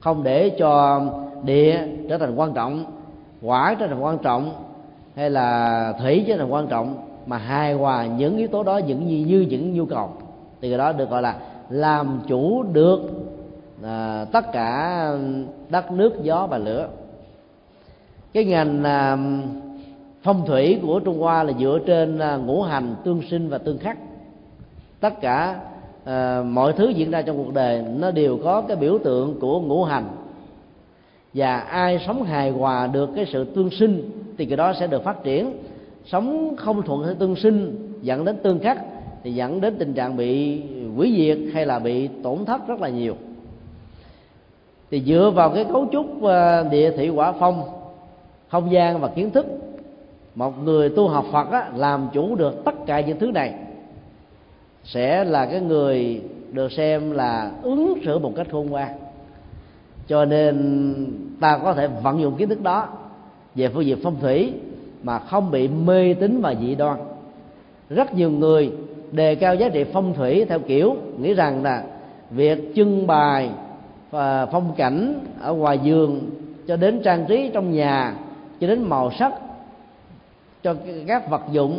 [0.00, 1.02] Không để cho
[1.44, 2.84] địa trở thành quan trọng
[3.42, 4.52] quả trở thành quan trọng
[5.16, 6.94] hay là thủy trở thành quan trọng
[7.26, 10.10] mà hài hòa những yếu tố đó những như, như những nhu cầu.
[10.60, 11.34] Thì cái đó được gọi là
[11.68, 13.00] làm chủ được
[13.82, 15.02] à, tất cả
[15.68, 16.88] đất nước gió và lửa.
[18.32, 19.16] Cái ngành à,
[20.22, 23.78] phong thủy của trung hoa là dựa trên à, ngũ hành tương sinh và tương
[23.78, 23.98] khắc.
[25.00, 25.60] Tất cả
[26.04, 29.60] à, mọi thứ diễn ra trong cuộc đời nó đều có cái biểu tượng của
[29.60, 30.08] ngũ hành.
[31.34, 35.04] Và ai sống hài hòa được cái sự tương sinh thì cái đó sẽ được
[35.04, 35.52] phát triển.
[36.06, 38.78] Sống không thuận theo tương sinh dẫn đến tương khắc
[39.28, 40.62] thì dẫn đến tình trạng bị
[40.96, 43.16] hủy diệt hay là bị tổn thất rất là nhiều.
[44.90, 47.62] Thì dựa vào cái cấu trúc ờ, địa thị quả phong
[48.48, 49.46] không gian và kiến thức
[50.34, 53.54] một người tu học phật á, làm chủ được tất cả những thứ này
[54.84, 58.88] sẽ là cái người được xem là ứng xử một cách khôn ngoan.
[60.06, 61.06] Cho nên
[61.40, 62.88] ta có thể vận dụng kiến thức đó
[63.54, 64.52] về phương diện phong thủy
[65.02, 66.98] mà không bị mê tín và dị đoan.
[67.90, 68.72] Rất nhiều người
[69.12, 71.82] đề cao giá trị phong thủy theo kiểu, nghĩ rằng là
[72.30, 73.50] việc trưng bày
[74.10, 76.30] và phong cảnh ở ngoài giường
[76.66, 78.14] cho đến trang trí trong nhà,
[78.60, 79.32] cho đến màu sắc,
[80.62, 80.74] cho
[81.06, 81.78] các vật dụng,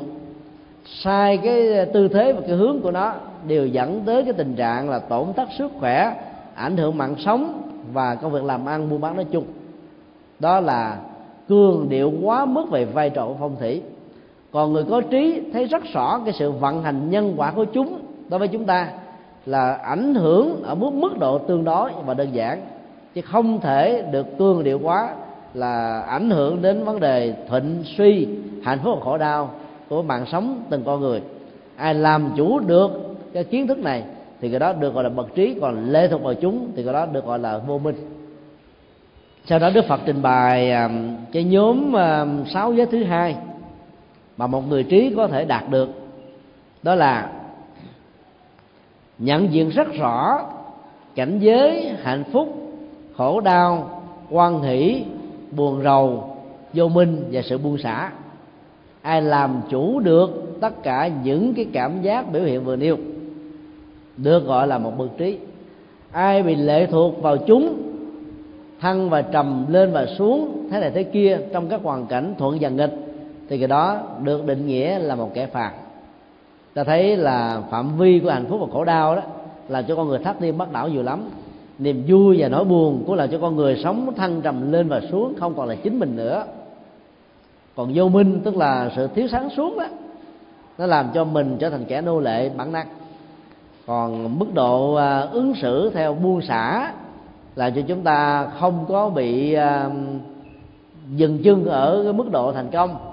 [0.85, 3.13] sai cái tư thế và cái hướng của nó
[3.47, 6.13] đều dẫn tới cái tình trạng là tổn thất sức khỏe,
[6.55, 7.61] ảnh hưởng mạng sống
[7.93, 9.43] và công việc làm ăn buôn bán nói chung.
[10.39, 10.97] Đó là
[11.47, 13.81] cường điệu quá mức về vai trò của phong thủy
[14.51, 17.99] còn người có trí thấy rất rõ cái sự vận hành nhân quả của chúng
[18.29, 18.89] đối với chúng ta
[19.45, 22.62] là ảnh hưởng ở mức mức độ tương đối và đơn giản.
[23.15, 25.09] Chứ không thể được cương điệu quá
[25.53, 28.27] là ảnh hưởng đến vấn đề thịnh suy,
[28.63, 29.49] hạnh phúc và khổ đau
[29.89, 31.21] của mạng sống từng con người.
[31.75, 32.91] Ai làm chủ được
[33.33, 34.03] cái kiến thức này
[34.41, 36.93] thì cái đó được gọi là bậc trí, còn lệ thuộc vào chúng thì cái
[36.93, 37.95] đó được gọi là vô minh.
[39.45, 40.89] Sau đó đức phật trình bày à,
[41.31, 43.35] cái nhóm à, sáu giới thứ hai
[44.39, 45.89] mà một người trí có thể đạt được.
[46.84, 47.32] Đó là
[49.17, 50.39] nhận diện rất rõ
[51.15, 52.71] cảnh giới hạnh phúc,
[53.15, 55.04] khổ đau quan hỷ,
[55.52, 56.36] buồn rầu,
[56.73, 58.12] vô minh và sự buông xả.
[59.02, 62.97] Ai làm chủ được tất cả những cái cảm giác biểu hiện vừa nêu,
[64.17, 65.38] được gọi là một bậc trí.
[66.12, 67.82] Ai bị lệ thuộc vào chúng,
[68.80, 72.58] thăng và trầm lên và xuống, thế này thế kia, trong các hoàn cảnh thuận
[72.62, 73.09] và nghịch
[73.49, 75.71] thì cái đó được định nghĩa là một kẻ phạt.
[76.73, 79.21] Ta thấy là phạm vi của hạnh phúc và khổ đau đó
[79.69, 81.29] làm cho con người thắt đi bắt đảo nhiều lắm.
[81.79, 85.01] Niềm vui và nỗi buồn cũng làm cho con người sống thăng trầm lên và
[85.12, 86.43] xuống, không còn là chính mình nữa.
[87.75, 89.85] Còn vô minh, tức là sự thiếu sáng suốt đó,
[90.77, 92.88] nó làm cho mình trở thành kẻ nô lệ, bản năng.
[93.85, 96.93] Còn mức độ à, ứng xử theo buông xả
[97.55, 99.89] là cho chúng ta không có bị à,
[101.15, 103.09] dừng chân ở cái mức độ thành công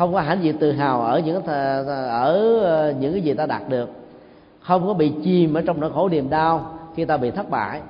[0.00, 1.42] không có hãnh diện tự hào ở những
[2.10, 3.90] ở ờ, những cái gì ta đạt được.
[4.60, 7.80] Không có bị chìm ở trong nỗi khổ niềm đau khi ta bị thất bại.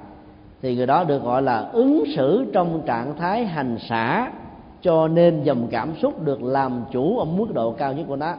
[0.62, 4.31] Thì người đó được gọi là ứng xử trong trạng thái hành xả,
[4.83, 8.35] cho nên dòng cảm xúc được làm chủ ở mức độ cao nhất của nó.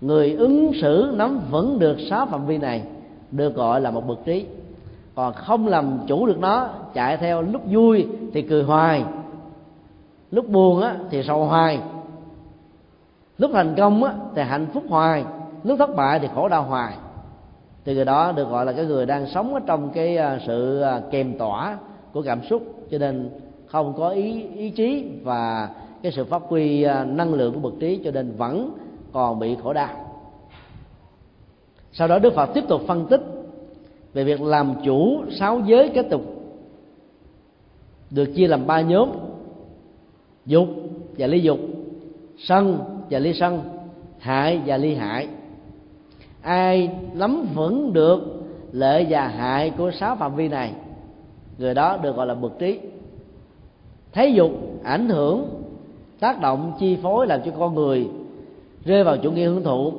[0.00, 2.82] Người ứng xử nắm vững được sáu phạm vi này,
[3.30, 4.46] được gọi là một bậc trí.
[5.14, 9.04] Còn không làm chủ được nó, chạy theo lúc vui thì cười hoài,
[10.30, 11.80] lúc buồn á thì sầu hoài
[13.38, 15.24] lúc thành công á, thì hạnh phúc hoài,
[15.64, 16.94] lúc thất bại thì khổ đau hoài.
[17.84, 20.80] Thì người đó được gọi là cái người đang sống ở trong cái à, sự
[20.80, 21.78] à, kèm tỏa
[22.12, 22.62] của cảm xúc.
[22.90, 23.30] Cho nên
[23.66, 25.68] không có ý ý chí và
[26.02, 28.76] cái sự phát huy à, năng lượng của bậc trí cho nên vẫn
[29.12, 29.88] còn bị khổ đau.
[31.92, 33.20] Sau đó đức phật tiếp tục phân tích
[34.12, 36.22] về việc làm chủ sáu giới kết tục
[38.10, 39.08] được chia làm ba nhóm
[40.46, 40.68] dục
[41.18, 41.58] và ly dục,
[42.38, 42.78] sân
[43.12, 43.60] và ly sân,
[44.18, 45.28] hại và ly hại.
[46.42, 48.20] Ai nắm vững được
[48.72, 50.72] lợi và hại của sáu phạm vi này,
[51.58, 52.78] người đó được gọi là bậc trí.
[54.12, 54.50] Thấy dục
[54.84, 55.46] ảnh hưởng,
[56.20, 58.08] tác động, chi phối làm cho con người
[58.84, 59.92] rơi vào chủ nghĩa hưởng thụ,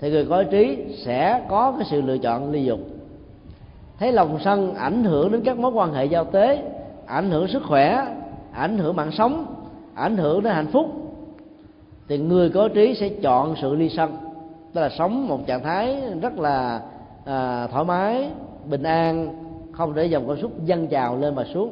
[0.00, 2.80] thì người có trí sẽ có cái sự lựa chọn ly dục.
[3.98, 6.62] Thấy lòng sân ảnh hưởng đến các mối quan hệ giao tế,
[7.06, 8.06] ảnh hưởng sức khỏe,
[8.52, 9.46] ảnh hưởng mạng sống,
[9.94, 11.07] ảnh hưởng đến hạnh phúc
[12.08, 14.16] thì người có trí sẽ chọn sự ly sân.
[14.72, 16.80] Tức là sống một trạng thái rất là
[17.24, 18.30] à, thoải mái
[18.70, 19.28] bình an
[19.72, 21.70] không để dòng cảm xúc dâng trào lên và xuống.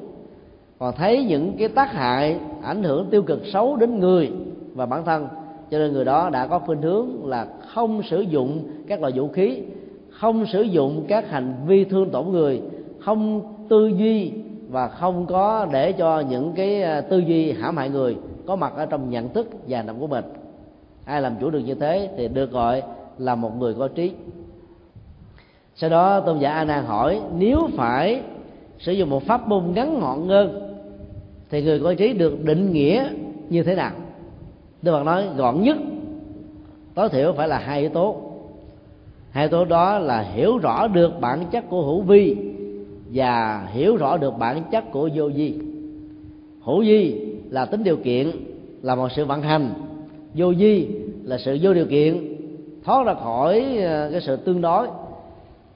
[0.78, 4.32] Còn thấy những cái tác hại ảnh hưởng tiêu cực xấu đến người
[4.74, 5.28] và bản thân
[5.70, 9.28] cho nên người đó đã có khuynh hướng là không sử dụng các loại vũ
[9.28, 9.62] khí
[10.10, 12.62] không sử dụng các hành vi thương tổn người
[13.00, 14.32] không tư duy
[14.68, 18.16] và không có để cho những cái à, tư duy hãm hại người
[18.46, 20.24] có mặt ở trong nhận thức và hành động của mình.
[21.04, 22.82] Ai làm chủ được như thế thì được gọi
[23.18, 24.12] là một người có trí.
[25.74, 28.22] Sau đó tôn giả a nan hỏi, nếu phải
[28.78, 30.72] sử dụng một pháp môn ngắn ngọn ngơn
[31.50, 33.08] thì người có trí được định nghĩa
[33.50, 33.92] như thế nào?
[34.82, 35.76] Đức phật nói, gọn nhất,
[36.94, 38.16] tối thiểu phải là hai yếu tố.
[39.30, 42.36] Hai yếu tố đó là hiểu rõ được bản chất của hữu vi
[43.12, 45.58] và hiểu rõ được bản chất của vô vi.
[46.62, 48.30] Hữu vi là tính điều kiện,
[48.82, 49.70] là một sự vận hành.
[50.34, 50.88] Vô di
[51.24, 52.36] là sự vô điều kiện.
[52.84, 54.88] Thoát ra khỏi ờ, cái sự tương đối.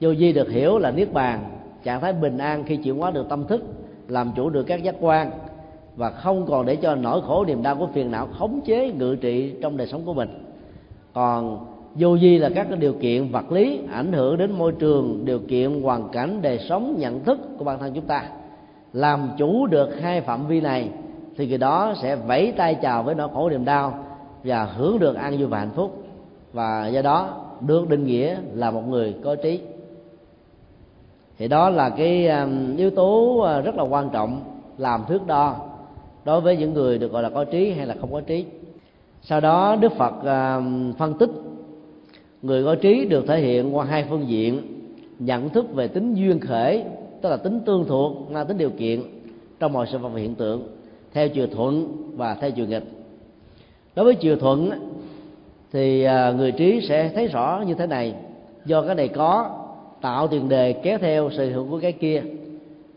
[0.01, 1.43] Vô di được hiểu là niết bàn,
[1.83, 3.61] trạng thái bình an khi chuyển hóa được tâm thức,
[4.07, 5.31] làm chủ được các giác quan,
[5.95, 9.15] và không còn để cho nỗi khổ niềm đau của phiền não khống chế, ngự
[9.15, 10.29] trị trong đời sống của mình.
[11.13, 15.25] Còn vô di là các cái điều kiện vật lý ảnh hưởng đến môi trường,
[15.25, 18.23] điều kiện, hoàn cảnh, đời sống, nhận thức của bản thân chúng ta.
[18.93, 20.89] Làm chủ được hai phạm vi này
[21.41, 24.05] thì người đó sẽ vẫy tay chào với nỗi khổ niềm đau
[24.43, 26.03] và hưởng được an vui và hạnh phúc.
[26.53, 29.59] Và do đó, được định nghĩa là một người có trí.
[31.37, 34.41] Thì đó là cái um, yếu tố uh, rất là quan trọng
[34.77, 35.55] làm thước đo
[36.25, 38.45] đối với những người được gọi là có trí hay là không có trí.
[39.21, 41.29] Sau đó, đức phật um, phân tích.
[42.41, 44.61] Người có trí được thể hiện qua hai phương diện.
[45.19, 46.83] Nhận thức về tính duyên khởi
[47.21, 49.01] tức là tính tương thuộc là tính điều kiện
[49.59, 50.80] trong mọi sự vật và hiện tượng
[51.13, 52.83] theo chiều thuận và theo chiều nghịch.
[53.95, 54.71] Đối với chiều thuận
[55.71, 58.13] thì à, người trí sẽ thấy rõ như thế này.
[58.65, 59.57] Do cái này có,
[60.01, 62.23] tạo tiền đề kéo theo sự hữu của cái kia.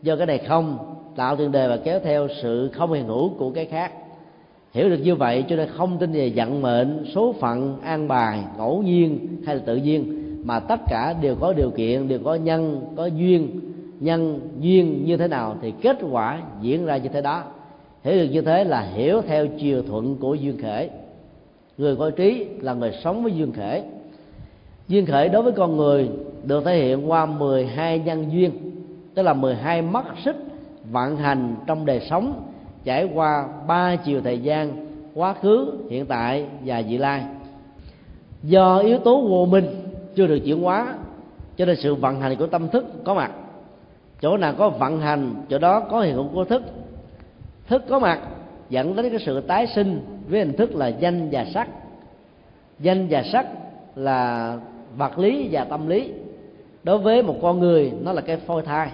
[0.01, 0.77] Do cái này không,
[1.15, 3.91] tạo tiền đề và kéo theo sự không hiện hữu của cái khác.
[4.73, 8.39] Hiểu được như vậy cho nên không tin về vận mệnh, số phận, an bài,
[8.57, 12.35] ngẫu nhiên hay là tự nhiên, mà tất cả đều có điều kiện, đều có
[12.35, 13.59] nhân, có duyên.
[13.99, 17.43] Nhân, duyên như thế nào thì kết quả diễn ra như thế đó
[18.05, 20.89] hiểu được như thế là hiểu theo chiều thuận của duyên khởi
[21.77, 23.83] người có trí là người sống với duyên khởi
[24.87, 26.09] duyên khởi đối với con người
[26.45, 28.51] được thể hiện qua 12 nhân duyên,
[29.13, 30.35] tức là 12 mắt xích
[30.91, 32.43] vận hành trong đời sống
[32.83, 37.23] trải qua ba chiều thời gian, quá khứ, hiện tại và vị lai.
[38.43, 39.65] Do yếu tố vô minh
[40.15, 40.95] chưa được chuyển hóa,
[41.57, 43.31] cho nên sự vận hành của tâm thức có mặt.
[44.21, 46.63] Chỗ nào có vận hành, chỗ đó có hiện hữu của thức
[47.67, 48.19] thức có mặt,
[48.69, 51.69] dẫn đến cái sự tái sinh với hình thức là danh và sắc.
[52.79, 53.47] Danh và sắc
[53.95, 54.57] là
[54.97, 56.11] vật lý và tâm lý.
[56.83, 58.89] Đối với một con người, nó là cái phôi thai.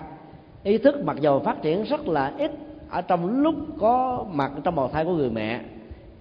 [0.63, 2.51] Ý thức mặc dầu phát triển rất là ít
[2.89, 5.59] ở trong lúc có mặt, trong bào thai của người mẹ,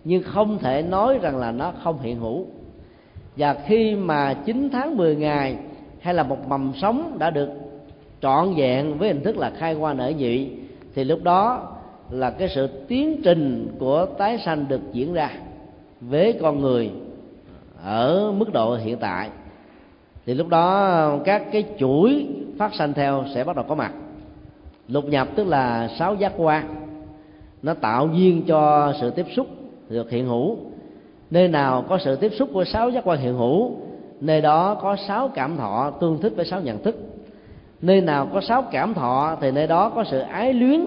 [0.04, 2.46] nhưng không thể nói rằng là nó không hiện hữu.
[3.36, 5.56] Và khi mà 9 tháng 10 ngày
[6.00, 7.48] hay là một mầm sống đã được
[8.20, 10.50] trọn vẹn với hình thức là khai hoa nở nhị
[10.94, 11.68] thì lúc đó
[12.10, 15.30] là cái sự tiến trình của tái sanh được diễn ra
[16.00, 16.90] với con người
[17.82, 19.28] ở mức độ hiện tại.
[20.26, 22.26] Thì lúc đó các cái chuỗi
[22.58, 23.92] phát sanh theo sẽ bắt đầu có mặt.
[24.88, 26.64] Lục nhập tức là sáu giác quan.
[27.62, 29.46] Nó tạo duyên cho sự tiếp xúc
[29.88, 30.56] được hiện hữu.
[31.30, 33.76] Nơi nào có sự tiếp xúc của sáu giác quan hiện hữu,
[34.20, 36.96] nơi đó có sáu cảm thọ tương thích với sáu nhận thức.
[37.82, 40.80] Nơi nào có sáu cảm thọ thì nơi đó có sự ái luyến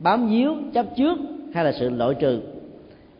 [0.00, 1.18] bám víu, chấp trước
[1.54, 2.40] hay là sự loại trừ.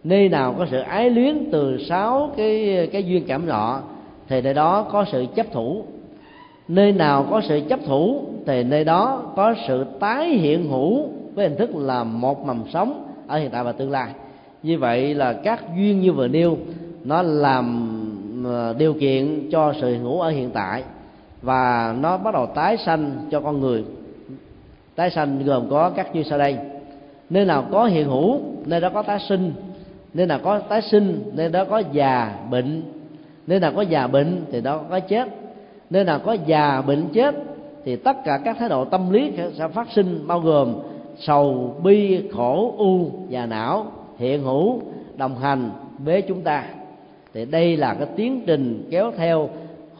[0.04, 3.80] Nơi nào có sự ái luyến từ sáu cái cái duyên cảm nọ,
[4.28, 5.84] thì nơi đó có sự chấp thủ.
[6.68, 11.48] Nơi nào có sự chấp thủ, thì nơi đó có sự tái hiện hữu với
[11.48, 14.10] hình thức là một mầm sống ở hiện tại và tương lai.
[14.62, 16.58] Như vậy là các duyên như vừa nêu,
[17.04, 17.90] nó làm
[18.44, 20.82] ờ, điều kiện cho sự hiện hữu ở hiện tại
[21.42, 23.84] và nó bắt đầu tái sanh cho con người
[24.96, 26.56] tái sanh gồm có các như sau đây.
[27.30, 29.52] Nơi nào có hiện hữu nơi đó có tái sinh.
[30.14, 32.82] Nơi nào có tái sinh nơi đó có già bệnh.
[33.46, 35.28] Nơi nào có già bệnh thì đó có chết.
[35.90, 37.34] Nơi nào có già bệnh chết
[37.84, 40.74] thì tất cả các thái độ tâm lý sẽ phát sinh bao gồm
[41.18, 43.86] sầu bi khổ u và não
[44.18, 44.80] hiện hữu
[45.16, 46.64] đồng hành với chúng ta.
[47.34, 49.48] Thì đây là cái tiến trình kéo theo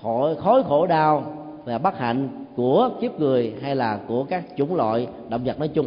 [0.03, 1.25] khối, khối khổ đau
[1.65, 5.69] và bất hạnh của kiếp người hay là của các chủng loại động vật nói
[5.69, 5.87] chung.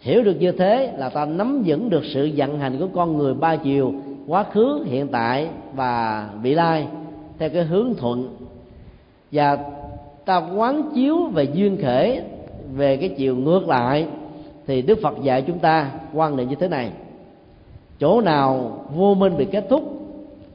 [0.00, 3.34] Hiểu được như thế là ta nắm vững được sự vận hành của con người
[3.34, 3.94] ba chiều,
[4.26, 6.86] quá khứ, hiện tại và vị lai
[7.38, 8.36] theo cái hướng thuận.
[9.32, 9.58] Và
[10.24, 12.22] ta quán chiếu về duyên khể,
[12.74, 14.06] về cái chiều ngược lại,
[14.66, 16.90] thì đức phật dạy chúng ta quan niệm như thế này.
[17.98, 19.82] Chỗ nào vô minh bị kết thúc,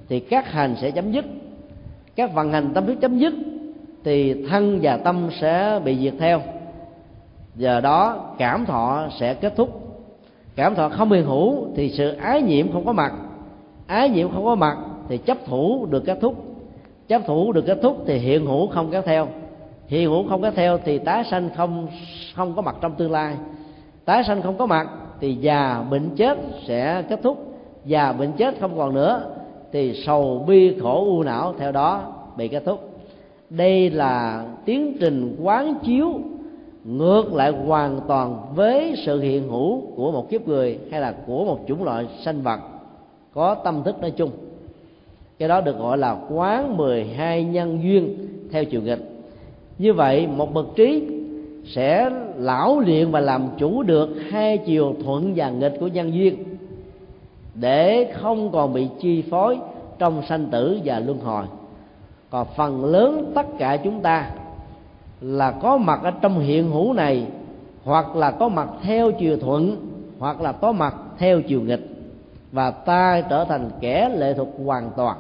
[0.10, 1.26] thì các hành sẽ chấm dứt,
[2.16, 3.34] các vận hành tâm thức chấm dứt
[4.06, 6.42] thì thân và tâm sẽ bị diệt theo.
[7.56, 9.82] Giờ đó, cảm thọ sẽ kết thúc.
[10.56, 13.14] Cảm thọ không hiện hữu thì sự ái nhiễm không có mặt.
[13.88, 14.78] Ái nhiễm không có mặt
[15.10, 16.44] thì chấp thủ được kết thúc.
[17.08, 19.28] Chấp thủ được kết thúc thì hiện hữu không kéo theo.
[19.88, 21.88] Hiện hữu không kéo theo thì tái sanh không
[22.36, 23.36] không có mặt trong tương lai.
[24.06, 24.88] Tái sanh không có mặt
[25.20, 26.38] thì già bệnh chết
[26.68, 27.58] sẽ kết thúc.
[27.86, 29.22] Già bệnh chết không còn nữa
[29.72, 32.95] thì sầu bi khổ u não theo đó bị kết thúc
[33.58, 36.14] đây là tiến trình quán chiếu
[36.84, 41.46] ngược lại hoàn toàn với sự hiện hữu của một kiếp người hay là của
[41.46, 42.60] một chủng loại sinh vật
[43.34, 44.30] có tâm thức nói chung.
[45.40, 48.16] Cái đó được gọi là quán 12 nhân duyên
[48.52, 49.00] theo chiều nghịch.
[49.78, 51.04] Như vậy, một bậc trí
[51.66, 56.36] sẽ lão luyện và làm chủ được hai chiều thuận và nghịch của nhân duyên
[57.56, 59.58] để không còn bị chi phối
[60.00, 61.46] trong sanh tử và luân hồi
[62.36, 64.30] và phần lớn tất cả chúng ta
[65.22, 67.28] là có mặt ở trong hiện hữu này,
[67.84, 69.78] hoặc là có mặt theo chiều thuận,
[70.20, 71.90] hoặc là có mặt theo chiều nghịch.
[72.52, 75.18] Và ta trở thành kẻ lệ thuộc hoàn toàn.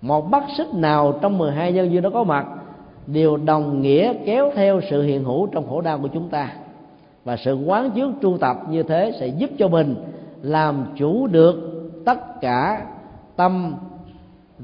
[0.00, 2.46] Một mắt xích nào trong 12 nhân duyên đó có mặt,
[3.06, 6.52] đều đồng nghĩa kéo theo sự hiện hữu trong khổ đau của chúng ta.
[7.24, 9.94] Và sự quán chiếu tu tập như thế sẽ giúp cho mình
[10.42, 11.54] làm chủ được
[12.04, 12.86] tất cả
[13.36, 13.74] tâm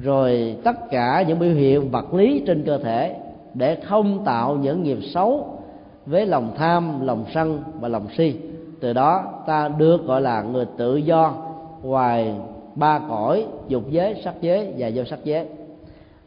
[0.03, 3.17] rồi tất cả những biểu hiện vật lý trên cơ thể
[3.55, 5.59] để không tạo những nghiệp xấu
[6.07, 8.35] với lòng tham, lòng sân và lòng si.
[8.81, 11.35] Từ đó ta được gọi là người tự do
[11.83, 12.35] ngoài
[12.75, 15.47] ba cõi dục giới, sắc giới và vô sắc giới.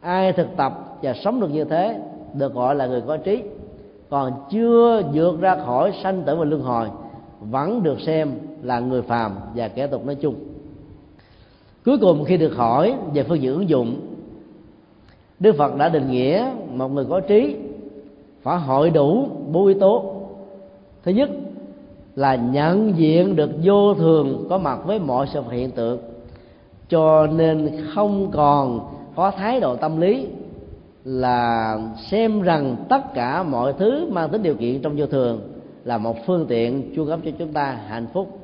[0.00, 2.00] Ai thực tập và sống được như thế
[2.34, 3.42] được gọi là người có trí.
[4.10, 6.88] Còn chưa vượt ra khỏi sanh tử và luân hồi
[7.40, 8.30] vẫn được xem
[8.62, 10.34] là người phàm và kẻ tục nói chung
[11.88, 14.00] cuối cùng khi được hỏi về phương diện ứng dụng,
[15.40, 17.56] đức phật đã định nghĩa một người có trí
[18.42, 20.14] phải hội đủ bốn yếu tố.
[21.02, 21.30] Thứ nhất
[22.16, 25.98] là nhận diện được vô thường có mặt với mọi sự hiện tượng,
[26.88, 28.80] cho nên không còn
[29.14, 30.26] có thái độ tâm lý
[31.04, 31.78] là
[32.10, 35.40] xem rằng tất cả mọi thứ mang tính điều kiện trong vô thường
[35.84, 38.38] là một phương tiện chu cấp cho chúng ta hạnh phúc.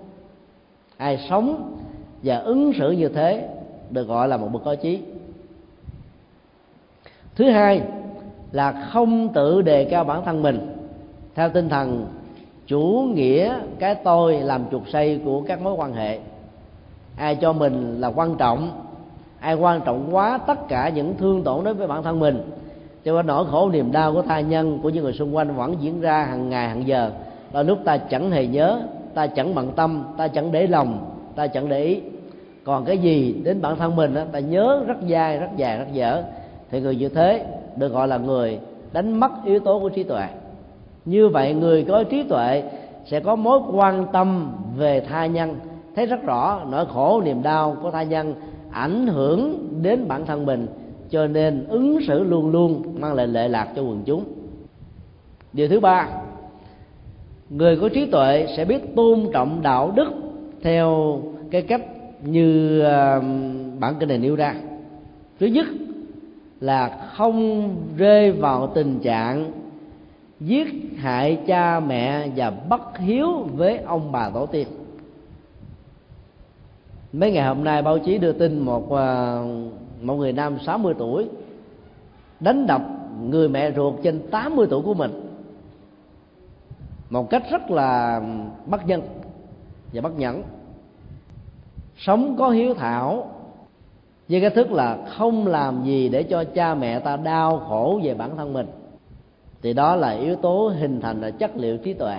[0.97, 1.77] Ai sống
[2.25, 3.49] và ứng xử như thế
[3.91, 5.01] được gọi là một bậc có trí.
[7.37, 7.83] Thứ hai
[8.53, 10.77] là không tự đề cao bản thân mình.
[11.35, 12.07] Theo tinh thần,
[12.67, 16.19] chủ nghĩa cái tôi làm chuột xây của các mối quan hệ.
[17.17, 18.71] Ai cho mình là quan trọng,
[19.41, 22.51] ai quan trọng quá tất cả những thương tổn đối với bản thân mình.
[23.05, 25.77] Cho nên nỗi khổ niềm đau của tha nhân, của những người xung quanh vẫn
[25.81, 27.11] diễn ra hàng ngày, hàng giờ.
[27.53, 28.83] Là lúc ta chẳng hề nhớ,
[29.15, 32.01] ta chẳng bận tâm, ta chẳng để lòng, ta chẳng để ý
[32.65, 35.93] còn cái gì đến bản thân mình đó, ta nhớ rất dai rất dài rất
[35.93, 36.23] dở.
[36.71, 37.47] Thì người như thế
[37.77, 38.59] được gọi là người
[38.93, 40.27] đánh mất yếu tố của trí tuệ.
[41.05, 42.63] Như vậy người có trí tuệ
[43.07, 45.55] sẽ có mối quan tâm về tha nhân.
[45.97, 48.35] Thấy rất rõ nỗi khổ niềm đau của tha nhân
[48.71, 50.67] ảnh hưởng đến bản thân mình
[51.11, 54.25] cho nên ứng xử luôn luôn mang lại lệ lạc cho quần chúng.
[55.53, 56.09] Điều thứ ba
[57.51, 60.13] người có trí tuệ sẽ biết tôn trọng đạo đức
[60.63, 61.19] theo
[61.51, 61.83] cái cách
[62.25, 63.21] như ờ,
[63.79, 64.55] bản kinh này nêu ra.
[65.41, 65.67] Thứ nhất
[66.61, 69.53] là không rơi vào tình trạng
[70.41, 74.69] giết hại cha mẹ và bất hiếu với ông bà tổ tiên.
[77.13, 79.45] Mấy ngày hôm nay báo chí đưa tin một ờ,
[80.03, 81.29] một người nam 60 tuổi
[82.41, 82.83] đánh đập
[83.23, 85.25] người mẹ ruột trên 80 tuổi của mình
[87.11, 88.21] một cách rất là
[88.67, 89.03] bất nhân
[89.93, 90.43] và bất nhẫn
[91.97, 93.31] sống có hiếu thảo.
[94.29, 98.15] Với cái thức là không làm gì để cho cha mẹ ta đau khổ về
[98.15, 98.67] bản thân mình.
[99.63, 102.17] Thì đó là yếu tố hình thành là chất liệu trí tuệ.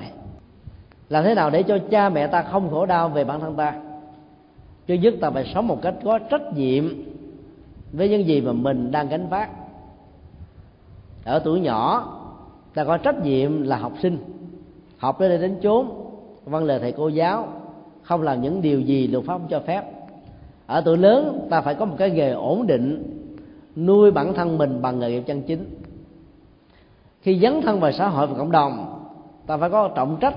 [1.09, 3.73] Làm thế nào để cho cha mẹ ta không khổ đau về bản thân ta?
[4.87, 6.93] Chứ nhất, ta phải sống một cách có trách nhiệm
[7.93, 9.49] với những gì mà mình đang gánh vác.
[11.25, 12.11] Ở tuổi nhỏ,
[12.73, 14.17] ta có trách nhiệm là học sinh.
[14.97, 15.89] Học đến đây đến chốn.
[16.45, 17.47] Văn lời thầy cô giáo
[18.05, 19.83] không làm những điều gì luật pháp không cho phép.
[20.65, 23.03] Ở tuổi lớn, ta phải có một cái nghề ổn định,
[23.75, 25.65] nuôi bản thân mình bằng nghề nghiệp chân chính.
[27.21, 29.01] Khi dấn thân vào xã hội và cộng đồng,
[29.47, 30.35] ta phải có trọng trách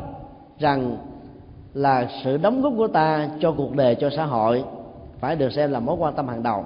[0.59, 0.97] rằng
[1.75, 4.65] là sự đóng góp của ta cho cuộc đời, cho xã hội
[5.19, 6.65] phải được xem là mối quan tâm hàng đầu.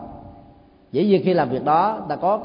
[0.92, 2.40] Dĩ nhiên khi làm việc đó, ta có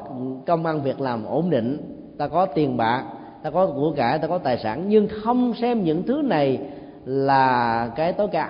[0.48, 1.78] công ăn việc làm ổn định,
[2.18, 3.04] ta có tiền bạc,
[3.44, 6.60] ta có của cải, ta có tài sản, nhưng không xem những thứ này
[7.08, 8.50] là cái tối cao,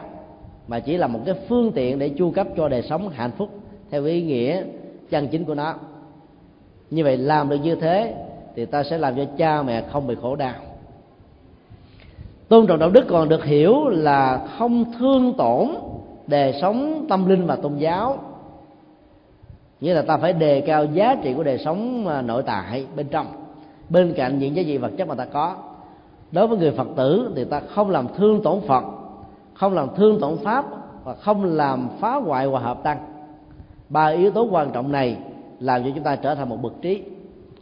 [0.68, 3.50] mà chỉ là một cái phương tiện để chu cấp cho đời sống hạnh phúc
[3.92, 4.64] theo ý nghĩa
[5.10, 5.76] chân chính của nó.
[6.90, 8.16] Như vậy làm được như thế
[8.56, 10.54] thì ta sẽ làm cho cha mẹ không bị khổ đau.
[12.48, 15.68] Tôn trọng đạo đức còn được hiểu là không thương tổn
[16.28, 18.18] đời sống tâm linh và tôn giáo.
[19.82, 23.08] Nghĩa là ta phải đề cao giá trị của đời sống à, nội tại bên
[23.08, 23.28] trong,
[23.90, 25.56] bên cạnh những giá trị vật chất mà ta có
[26.32, 28.84] đối với người phật tử thì ta không làm thương tổn phật,
[29.54, 30.66] không làm thương tổn pháp
[31.04, 32.98] và không làm phá hoại hòa hợp tăng.
[33.90, 35.18] Ba yếu tố quan trọng này
[35.60, 37.04] làm cho chúng ta trở thành một bậc trí.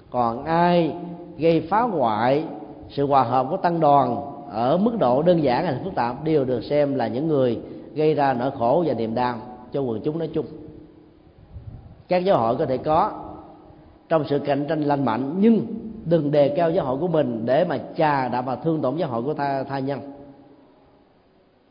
[0.10, 0.94] Còn ai
[1.38, 2.44] gây phá hoại
[2.90, 4.16] sự hòa hợp của tăng đoàn
[4.52, 7.60] ở mức độ đơn giản hay phức tạp đều được xem là những người
[7.94, 9.36] gây ra nỗi khổ và niềm đau
[9.74, 10.46] cho quần chúng nói chung.
[12.08, 13.12] Các giáo hội có thể có
[14.10, 15.66] trong sự cạnh tranh lành mạnh nhưng
[16.06, 19.10] đừng đề cao giáo hội của mình để mà chà đạp và thương tổn giáo
[19.10, 20.00] hội của ta, tha nhân.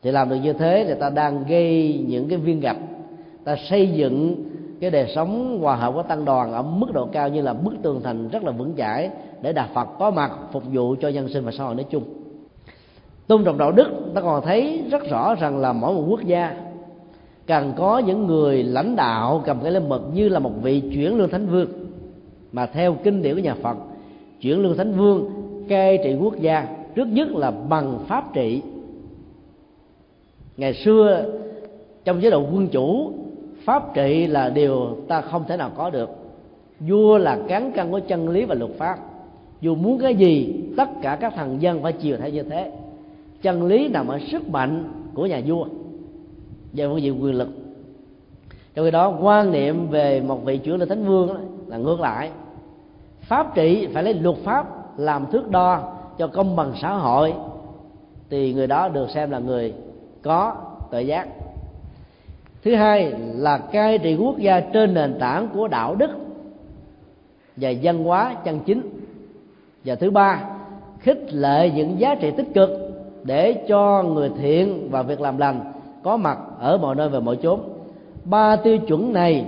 [0.01, 2.77] Thì làm được như thế thì ta đang gây những cái viên gạch.
[3.43, 4.45] Ta xây dựng
[4.79, 7.73] cái đời sống hòa hợp của tăng đoàn ở mức độ cao như là bức
[7.81, 9.09] tường thành rất là vững chãi
[9.41, 12.03] để đạt Phật có mặt phục vụ cho nhân sinh và xã hội nói chung.
[13.27, 16.55] Tôn trọng đạo đức, ta còn thấy rất rõ rằng là mỗi một quốc gia
[17.47, 21.17] cần có những người lãnh đạo cầm cái lên mực như là một vị chuyển
[21.17, 21.69] lương thánh vương.
[22.51, 23.77] Mà theo kinh điển của nhà Phật
[24.45, 25.29] chuyển lương thánh vương,
[25.67, 28.61] cai trị quốc gia, trước nhất là bằng pháp trị.
[30.57, 31.25] Ngày xưa,
[32.03, 33.11] trong chế độ quân chủ,
[33.63, 36.09] pháp trị là điều ta không thể nào có được.
[36.79, 38.99] Vua là cán cân của chân lý và luật pháp.
[39.61, 42.71] Dù muốn cái gì, tất cả các thần dân phải chiều theo như thế.
[43.41, 44.83] Chân lý nằm ở sức mạnh
[45.13, 45.65] của nhà vua
[46.73, 47.49] về phương diện quyền lực.
[48.75, 51.29] Trong khi đó, quan niệm về một vị chuyển là thánh vương
[51.67, 52.31] là ngược lại
[53.27, 54.65] pháp trị phải lấy luật pháp
[54.99, 57.33] làm thước đo cho công bằng xã hội,
[58.29, 59.73] thì người đó được xem là người
[60.23, 60.55] có
[60.91, 61.27] tự giác.
[62.63, 66.11] Thứ hai là cai trị quốc gia trên nền tảng của đạo đức
[67.55, 68.81] và văn hóa chân chính.
[69.85, 70.43] Và thứ ba,
[70.99, 72.69] khích lệ những giá trị tích cực
[73.23, 75.71] để cho người thiện và việc làm lành
[76.03, 77.59] có mặt ở mọi nơi và mọi chốn.
[78.25, 79.45] Ba tiêu chuẩn này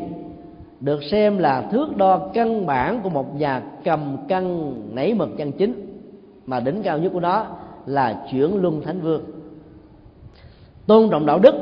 [0.79, 5.51] được xem là thước đo căn bản của một nhà cầm cân nảy mực chân
[5.51, 5.99] chính,
[6.45, 7.45] mà đỉnh cao nhất của nó
[7.85, 9.23] là chuyển luân thánh vương.
[10.87, 11.55] Tôn trọng đạo đức,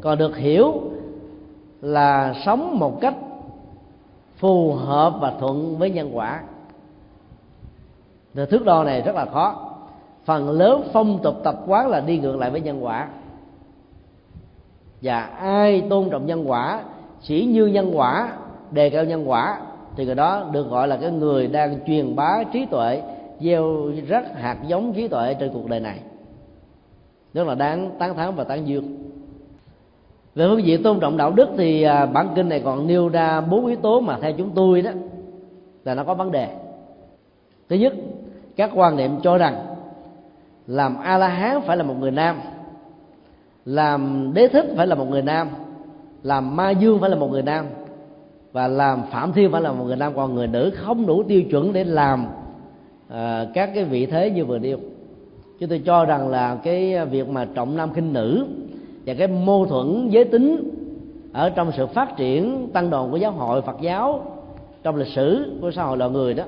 [0.00, 0.72] còn được hiểu
[1.80, 3.14] là sống một cách
[4.36, 6.42] phù hợp và thuận với nhân quả.
[8.34, 9.68] Từ thước đo này rất là khó.
[10.24, 13.08] Phần lớn phong tục tập quán là đi ngược lại với nhân quả.
[15.02, 16.82] Và ai tôn trọng nhân quả,
[17.22, 18.32] chỉ như nhân quả
[18.72, 19.58] đề cao nhân quả,
[19.96, 23.02] thì người đó được gọi là cái người đang truyền bá trí tuệ,
[23.40, 25.98] gieo rắc hạt giống trí tuệ trên cuộc đời này.
[27.34, 28.84] Rất là đáng tán thán và tán dương.
[30.34, 33.40] Về phương diện tôn trọng đạo đức thì à, bản kinh này còn nêu ra
[33.40, 34.90] bốn yếu tố mà theo chúng tôi đó
[35.84, 36.48] là nó có vấn đề.
[37.68, 37.92] Thứ nhất,
[38.56, 39.66] các quan niệm cho rằng
[40.66, 42.40] làm a la hán phải là một người nam,
[43.64, 45.48] làm đế thích phải là một người nam,
[46.22, 47.66] làm ma dương phải là một người nam
[48.52, 51.42] và làm phạm thiên phải là một người nam còn người nữ không đủ tiêu
[51.42, 52.26] chuẩn để làm
[53.08, 54.78] à, các cái vị thế như vừa nêu.
[55.58, 58.46] Chúng tôi cho rằng là cái việc mà trọng nam khinh nữ
[59.06, 60.70] và cái mâu thuẫn giới tính
[61.32, 64.24] ở trong sự phát triển tăng đoàn của giáo hội Phật giáo
[64.82, 66.44] trong lịch sử của xã hội loài người đó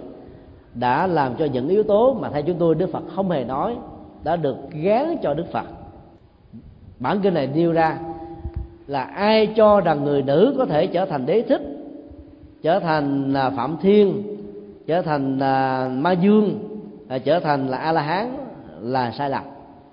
[0.75, 3.77] đã làm cho những yếu tố mà theo chúng tôi Đức Phật không hề nói
[4.25, 5.67] đã được gán cho Đức Phật.
[6.99, 7.99] Bản kinh này nêu ra
[8.87, 11.63] là ai cho rằng người nữ có thể trở thành đế thích
[12.65, 14.23] trở thành là phạm thiên,
[14.87, 16.59] trở thành là ma dương
[17.09, 18.37] à, trở thành là a la hán
[18.81, 19.43] là sai lầm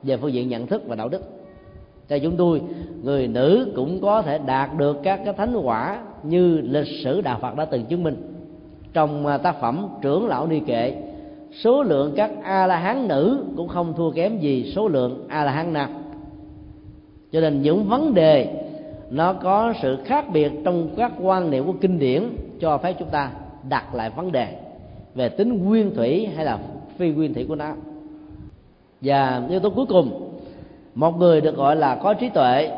[0.04, 1.22] về phương diện nhận thức và đạo đức.
[2.10, 2.62] Cho chúng tôi,
[3.04, 7.40] người nữ cũng có thể đạt được các cái thánh quả như lịch sử đạo
[7.42, 8.16] Phật đã từng chứng minh.
[8.94, 10.96] Trong à, tác phẩm trưởng lão ni kệ,
[11.64, 15.44] số lượng các a la hán nữ cũng không thua kém gì số lượng a
[15.44, 15.90] la hán nam.
[17.32, 18.48] Cho nên những vấn đề
[19.10, 22.24] nó có sự khác biệt trong các quan niệm của kinh điển
[22.62, 23.32] cho phép chúng ta
[23.70, 24.47] đặt lại vấn đề
[25.16, 26.59] về tính nguyên thủy hay là
[26.97, 27.74] phi nguyên thủy của nó.
[29.01, 30.32] Và yếu tố cuối cùng,
[30.95, 32.72] một người được gọi là có trí tuệ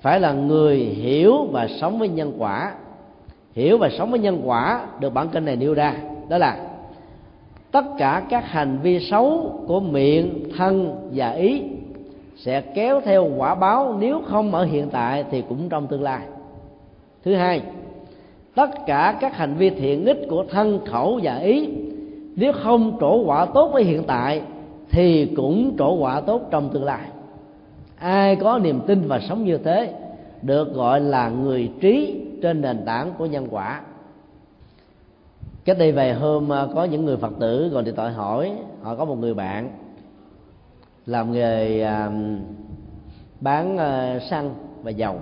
[0.00, 2.74] phải là người hiểu và sống với nhân quả.
[3.52, 5.94] Hiểu và sống với nhân quả được bản kinh này nêu ra,
[6.28, 6.68] đó là
[7.70, 11.62] tất cả các hành vi xấu của miệng, thân và ý
[12.36, 16.20] sẽ kéo theo quả báo, nếu không ở hiện tại thì cũng trong tương lai.
[17.24, 17.62] Thứ hai
[18.58, 21.68] tất cả các hành vi thiện ích của thân khẩu và ý,
[22.36, 24.42] nếu không trổ quả tốt với hiện tại,
[24.90, 27.08] thì cũng trổ quả tốt trong tương lai.
[27.96, 29.94] Ai có niềm tin và sống như thế,
[30.42, 33.80] được gọi là người trí trên nền tảng của nhân quả.
[35.64, 38.52] Cách đây vài hôm à, có những người phật tử gọi điện thoại hỏi,
[38.82, 39.70] họ có một người bạn
[41.06, 42.10] làm nghề à,
[43.40, 45.20] bán à, xăng và dầu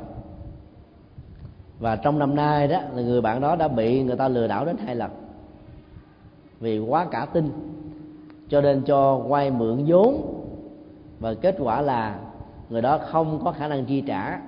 [1.79, 4.65] và trong năm nay đó, là người bạn đó đã bị người ta lừa đảo
[4.65, 5.11] đến hai lần.
[6.61, 7.51] Vì quá cả tin,
[8.49, 10.35] cho nên cho vay mượn vốn.
[11.21, 12.19] Và kết quả là
[12.71, 14.41] người đó không có khả năng chi trả.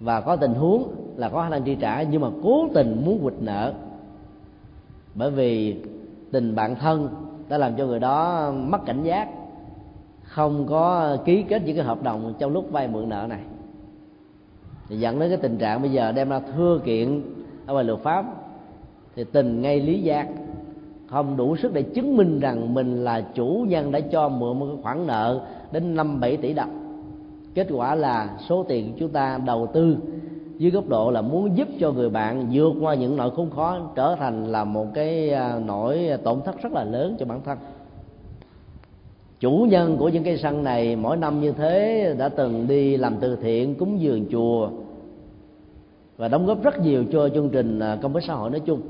[0.00, 3.20] Và có tình huống là có khả năng chi trả, nhưng mà cố tình muốn
[3.22, 3.72] quỵt nợ.
[5.14, 5.76] Bởi vì
[6.32, 7.08] tình bạn thân
[7.48, 9.28] đã làm cho người đó mất cảnh giác,
[10.22, 13.40] không có ký kết những cái hợp đồng trong lúc vay mượn nợ này
[14.92, 17.22] thì dẫn đến cái tình trạng bây giờ đem ra thưa kiện
[17.66, 18.24] ở ngoài luật pháp.
[19.16, 20.28] Thì tình ngay lý giác,
[21.06, 24.66] không đủ sức để chứng minh rằng mình là chủ nhân đã cho mượn một
[24.66, 25.40] cái khoản nợ
[25.72, 26.70] đến năm bảy tỷ đồng.
[27.54, 29.96] Kết quả là số tiền chúng ta đầu tư
[30.58, 33.78] dưới góc độ là muốn giúp cho người bạn vượt qua những nỗi khốn khó
[33.94, 37.58] trở thành là một cái à, nỗi tổn thất rất là lớn cho bản thân.
[39.40, 43.16] Chủ nhân của những cây sân này mỗi năm như thế đã từng đi làm
[43.20, 44.68] từ thiện, cúng dường chùa
[46.22, 48.80] và đóng góp rất nhiều cho chương trình à, công với xã hội nói chung.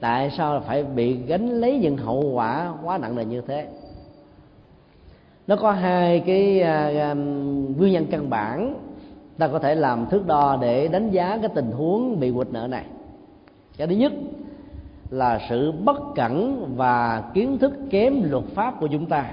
[0.00, 3.68] Tại sao phải bị gánh lấy những hậu quả quá nặng nề như thế?
[5.46, 7.14] Nó có hai cái à, à,
[7.76, 8.74] nguyên nhân căn bản
[9.38, 12.66] ta có thể làm thước đo để đánh giá cái tình huống bị quỵt nợ
[12.66, 12.84] này.
[13.76, 14.12] Cái thứ nhất
[15.10, 19.30] là sự bất cẩn và kiến thức kém luật pháp của chúng ta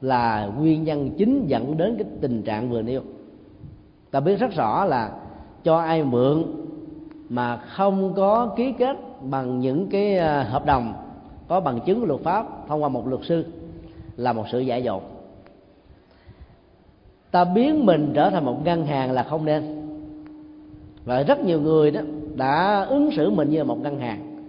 [0.00, 3.00] là nguyên nhân chính dẫn đến cái tình trạng vừa nêu.
[4.10, 5.10] Ta biết rất rõ là
[5.64, 6.44] cho ai mượn
[7.28, 10.94] mà không có ký kết bằng những cái à, hợp đồng
[11.48, 13.44] có bằng chứng luật pháp thông qua một luật sư
[14.16, 15.02] là một sự giả dột.
[17.30, 19.88] Ta biến mình trở thành một ngân hàng là không nên.
[21.04, 22.00] Và rất nhiều người đó
[22.34, 24.42] đã ứng xử mình như là một ngân hàng.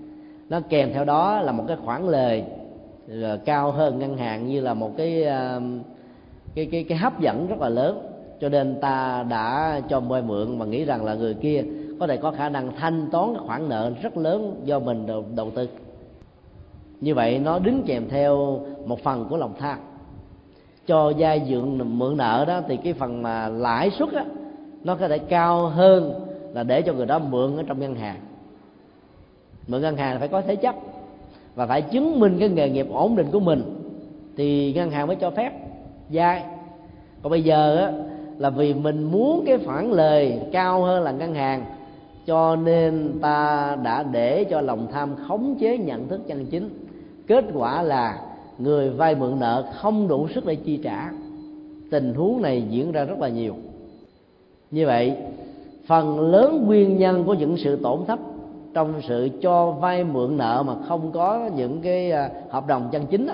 [0.49, 2.43] Nó kèm theo đó là một cái khoản lời
[3.23, 5.59] à, cao hơn ngân hàng như là một cái à,
[6.55, 8.08] cái cái cái hấp dẫn rất là lớn
[8.41, 11.63] cho nên ta đã cho vay mượn mà nghĩ rằng là người kia
[11.99, 15.51] có thể có khả năng thanh toán khoản nợ rất lớn do mình đầu, đầu
[15.51, 15.69] tư.
[17.01, 19.79] Như vậy nó đứng kèm theo một phần của lòng tham.
[20.87, 24.25] Cho vay dượng mượn nợ đó thì cái phần mà lãi suất á
[24.83, 28.19] nó có thể cao hơn là để cho người đó mượn ở trong ngân hàng.
[29.67, 30.75] Mượn ngân hàng là phải có thế chấp
[31.55, 33.75] và phải chứng minh cái nghề nghiệp ổn định của mình.
[34.37, 35.51] Thì ngân hàng mới cho phép
[36.09, 36.43] vay
[37.21, 37.91] còn bây giờ á
[38.39, 41.65] là vì mình muốn cái phản lời cao hơn là ngân hàng.
[42.25, 46.69] Cho nên ta đã để cho lòng tham khống chế nhận thức chân chính.
[47.27, 48.19] Kết quả là
[48.57, 51.11] người vay mượn nợ không đủ sức để chi trả.
[51.91, 53.55] Tình huống này diễn ra rất là nhiều.
[54.71, 55.17] Như vậy
[55.87, 58.19] phần lớn nguyên nhân của những sự tổn thất
[58.73, 63.05] trong sự cho vay mượn nợ mà không có những cái à, hợp đồng chân
[63.05, 63.33] chính đó,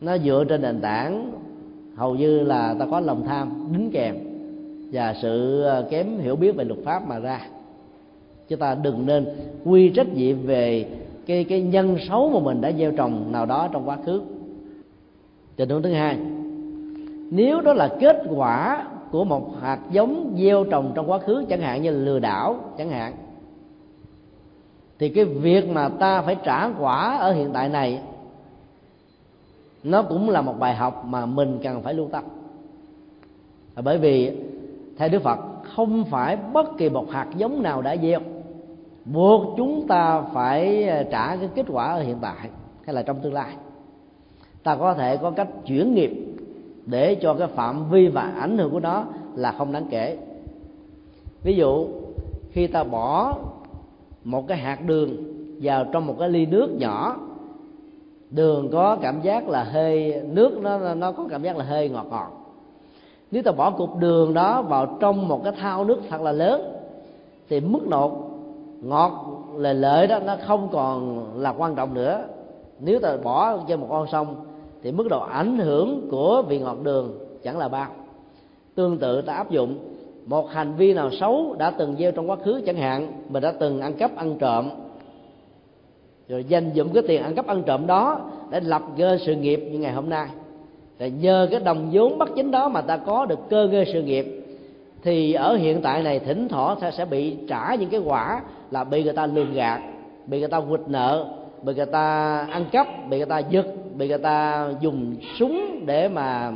[0.00, 1.32] nó dựa trên nền tảng
[1.96, 4.16] hầu như là ta có lòng tham, đính kèm
[4.92, 7.40] và sự ờ, kém hiểu biết về luật pháp mà ra.
[8.48, 9.26] Chúng ta đừng nên
[9.64, 10.86] quy trách nhiệm về
[11.26, 14.22] cái cái nhân xấu mà mình đã gieo trồng nào đó trong quá khứ.
[15.56, 16.18] Tình huống thứ hai,
[17.30, 21.60] nếu đó là kết quả của một hạt giống gieo trồng trong quá khứ, chẳng
[21.60, 23.14] hạn như lừa đảo, chẳng hạn,
[24.98, 28.00] thì cái việc mà ta phải trả quả ở hiện tại này
[29.86, 32.24] nó cũng là một bài học mà mình cần phải lưu tâm.
[33.84, 34.32] Bởi vì
[34.96, 38.20] theo đức phật, không phải bất kỳ một hạt giống nào đã gieo.
[39.04, 42.50] Buộc chúng ta phải ờ, trả cái kết quả ở hiện tại
[42.84, 43.52] hay là trong tương lai.
[44.62, 46.10] Ta có thể có cách chuyển nghiệp
[46.86, 50.18] để cho cái phạm vi và ảnh hưởng của nó là không đáng kể.
[51.42, 51.86] Ví dụ,
[52.50, 53.36] khi ta bỏ
[54.24, 55.16] một cái hạt đường
[55.62, 57.16] vào trong một cái ly nước nhỏ
[58.30, 62.06] đường có cảm giác là hơi, nước nó nó có cảm giác là hơi ngọt
[62.10, 62.30] ngọt.
[63.30, 66.72] Nếu ta bỏ cục đường đó vào trong một cái thao nước thật là lớn,
[67.48, 68.12] thì mức độ
[68.82, 72.24] ngọt là lợi đó nó không còn là quan trọng nữa.
[72.80, 74.36] Nếu ta bỏ cho một con sông,
[74.82, 77.88] thì mức độ ảnh hưởng của vị ngọt đường chẳng là bao.
[78.74, 79.78] Tương tự ta áp dụng,
[80.26, 83.52] một hành vi nào xấu đã từng gieo trong quá khứ chẳng hạn mình đã
[83.58, 84.70] từng ăn cắp, ăn trộm
[86.28, 88.20] rồi dành dụng cái tiền ăn cắp ăn trộm đó
[88.50, 90.28] để lập cơ sự nghiệp như ngày hôm nay.
[90.98, 94.02] Là nhờ cái đồng vốn bất chính đó mà ta có được cơ ngơi sự
[94.02, 94.26] nghiệp.
[95.02, 98.84] Thì ở hiện tại này, thỉnh thoảng ta sẽ bị trả những cái quả là
[98.84, 99.80] bị người ta lường gạt,
[100.26, 101.26] bị người ta quỵt nợ,
[101.62, 106.08] bị người ta ăn cắp, bị người ta giật, bị người ta dùng súng để
[106.08, 106.52] mà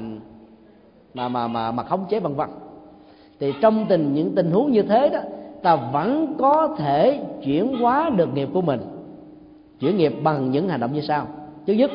[1.15, 2.49] mà mà mà mà khống chế vân vân.
[3.41, 5.19] Thì trong tình, những tình huống như thế đó,
[5.63, 8.81] ta vẫn có thể chuyển hóa được nghiệp của mình
[9.81, 11.27] chuyển nghiệp bằng những hành động như sau.
[11.67, 11.91] Thứ nhất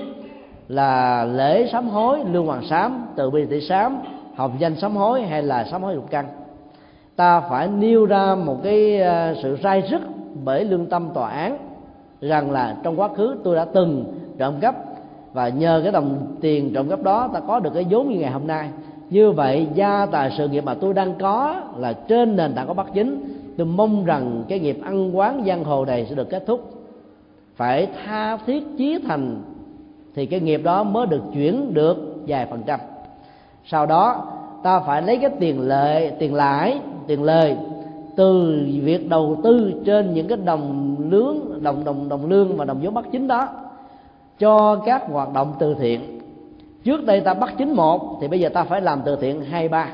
[0.68, 4.00] là lễ sám hối, lương hoàng sám, từ bi tỷ sám,
[4.36, 6.26] học danh sám hối hay là sám hối lục căn.
[7.16, 10.02] Ta phải nêu ra một cái ờ, sự sai sức
[10.44, 11.58] bởi lương tâm tòa án
[12.22, 14.06] rằng là trong quá khứ tôi đã từng
[14.38, 14.76] trộm cắp
[15.34, 18.32] và nhờ cái đồng tiền trộm cắp đó ta có được cái vốn như ngày
[18.32, 18.70] hôm nay.
[19.10, 22.74] Như vậy, gia tài sự nghiệp mà tôi đang có là trên nền tảng có
[22.74, 23.24] bắt chính.
[23.58, 26.72] Tôi mong rằng cái nghiệp ăn quán giang hồ này sẽ được kết thúc
[27.56, 29.42] phải tha thiết chí thành,
[30.16, 31.98] thì cái nghiệp đó mới được chuyển được
[32.28, 32.80] vài phần trăm.
[33.66, 34.26] Sau đó,
[34.64, 37.58] ta phải lấy cái tiền lợi tiền lãi, tiền lời
[38.16, 42.80] từ việc đầu tư trên những cái đồng lương, đồng đồng đồng lương và đồng
[42.82, 43.48] vốn bắt chính đó,
[44.40, 46.20] cho các hoạt động từ thiện.
[46.84, 49.70] Trước đây ta bắt chính một, thì bây giờ ta phải làm từ thiện hai,
[49.70, 49.90] ba.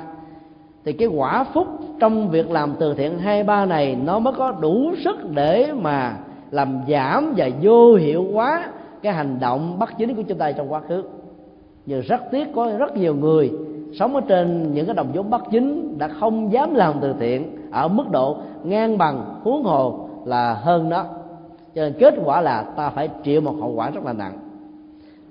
[0.86, 1.68] Thì cái quả phúc
[2.00, 6.18] trong việc làm từ thiện hai, ba này nó mới có đủ sức để mà
[6.52, 8.70] làm giảm và vô hiệu hóa
[9.02, 11.04] cái hành động bất chính của chúng ta trong quá khứ.
[11.86, 13.52] Nhưng rất tiếc có rất nhiều người
[13.94, 17.58] sống ở trên những cái đồng vốn bất chính đã không dám làm từ thiện
[17.72, 21.06] ở mức độ ngang bằng, huống hồ là hơn đó
[21.76, 24.38] cho nên kết quả là ta phải chịu một hậu quả rất là nặng.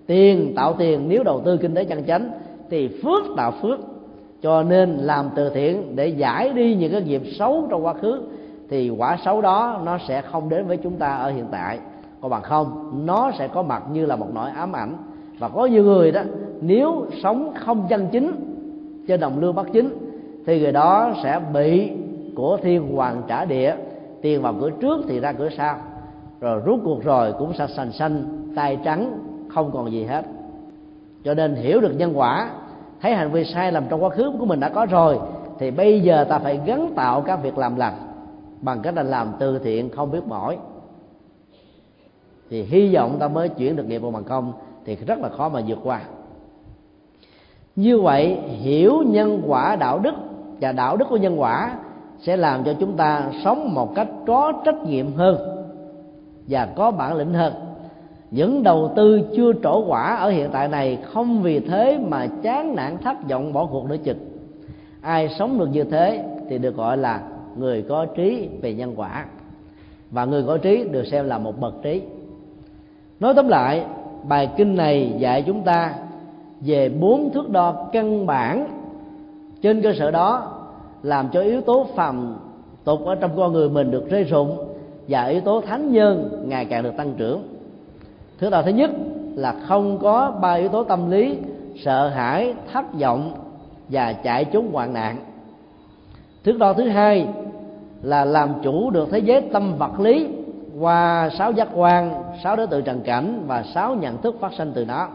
[0.06, 2.30] Tiền, tạo tiền, nếu đầu tư kinh tế chân chánh
[2.70, 3.78] thì phước tạo phước.
[4.42, 8.20] Cho nên làm từ thiện để giải đi những cái nghiệp xấu trong quá khứ
[8.70, 11.78] thì quả xấu đó nó sẽ không đến với chúng ta ở hiện tại.
[12.20, 14.96] Còn bằng không, nó sẽ có mặt như là một nỗi ám ảnh.
[15.38, 16.22] Và có nhiều người đó,
[16.60, 18.32] nếu sống không chân chính,
[19.08, 19.90] trên đồng lương bất chính,
[20.46, 21.92] thì người đó sẽ bị
[22.36, 23.74] của thiên hoàng trả địa,
[24.22, 25.76] tiền vào cửa trước thì ra cửa sau.
[26.40, 28.24] Rồi rút cuộc rồi cũng sẽ sành xanh
[28.56, 29.18] tay trắng,
[29.48, 30.24] không còn gì hết.
[31.24, 32.50] Cho nên hiểu được nhân quả,
[33.00, 35.18] thấy hành vi sai lầm trong quá khứ của mình đã có rồi,
[35.58, 37.94] thì bây giờ ta phải gắn tạo các việc làm lành
[38.60, 40.58] bằng cách là làm từ thiện, không biết mỏi.
[42.50, 44.52] Thì hy vọng ta mới chuyển được nghiệp vào bằng công
[44.84, 46.00] thì rất là khó mà vượt qua.
[47.76, 50.14] Như vậy, hiểu nhân quả đạo đức
[50.60, 51.76] và đạo đức của nhân quả
[52.20, 55.66] sẽ làm cho chúng ta sống một cách có trách nhiệm hơn
[56.48, 57.52] và có bản lĩnh hơn.
[58.30, 62.76] Những đầu tư chưa trổ quả ở hiện tại này không vì thế mà chán
[62.76, 64.18] nản thất vọng bỏ cuộc nữa chừng.
[65.00, 67.20] Ai sống được như thế thì được gọi là
[67.60, 69.24] người có trí về nhân quả.
[70.10, 72.02] Và người có trí được xem là một bậc trí.
[73.20, 73.84] Nói tóm lại,
[74.28, 75.94] bài kinh này dạy chúng ta
[76.60, 78.66] về bốn thước đo căn bản.
[79.62, 80.56] Trên cơ sở đó,
[81.02, 82.36] làm cho yếu tố phàm
[82.84, 84.66] tục ở trong con người mình được rơi rụng
[85.08, 87.42] và yếu tố thánh nhân ngày càng được tăng trưởng.
[88.38, 88.90] Thứ đo thứ nhất
[89.34, 91.38] là không có ba yếu tố tâm lý,
[91.84, 93.32] sợ hãi, thất vọng
[93.88, 95.16] và chạy trốn hoạn nạn.
[96.44, 97.28] Thước đo thứ hai
[98.02, 100.28] là làm chủ được thế giới tâm vật lý
[100.80, 104.72] qua sáu giác quan sáu đối tượng trần cảnh và sáu nhận thức phát sinh
[104.74, 105.08] từ nó.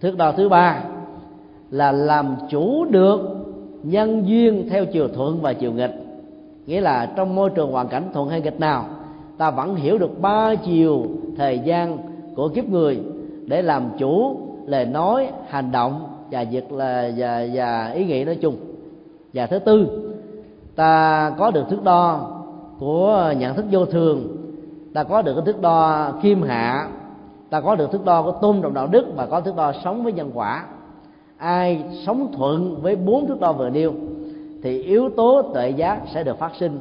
[0.00, 0.84] Thước đo thứ ba
[1.70, 3.20] là làm chủ được
[3.82, 5.94] nhân duyên theo chiều thuận và chiều nghịch.
[6.66, 8.84] Nghĩa là trong môi trường hoàn cảnh thuận hay nghịch nào
[9.38, 11.06] ta vẫn hiểu được ba chiều
[11.36, 11.98] thời gian
[12.36, 13.00] của kiếp người
[13.46, 18.36] để làm chủ lời nói hành động và việc là và, và ý nghĩ nói
[18.40, 18.56] chung.
[19.34, 20.08] Và thứ tư
[20.76, 22.30] ta có được thước đo
[22.78, 24.36] của nhận thức vô thường
[24.94, 26.88] ta có được cái thước đo kim hạ
[27.50, 30.04] ta có được thước đo của tôn trọng đạo đức và có thước đo sống
[30.04, 30.66] với nhân quả.
[31.36, 33.92] Ai sống thuận với bốn thước đo vừa nêu
[34.62, 36.80] thì yếu tố tuệ giác sẽ được phát sinh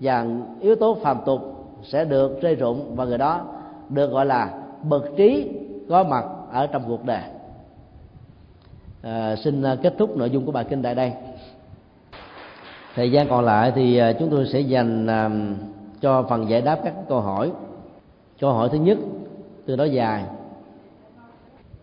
[0.00, 0.26] và
[0.60, 1.40] yếu tố phàm tục
[1.82, 3.40] sẽ được rơi rụng và người đó
[3.88, 4.50] được gọi là
[4.82, 5.48] bậc trí
[5.88, 7.22] có mặt ở trong cuộc đời.
[9.02, 11.12] À, xin kết thúc nội dung của bài kinh tại đây
[12.94, 15.30] thời gian còn lại thì à, chúng tôi sẽ dành à,
[16.00, 17.50] cho phần giải đáp các câu hỏi.
[18.40, 18.98] Câu hỏi thứ nhất
[19.66, 20.24] từ đó dài.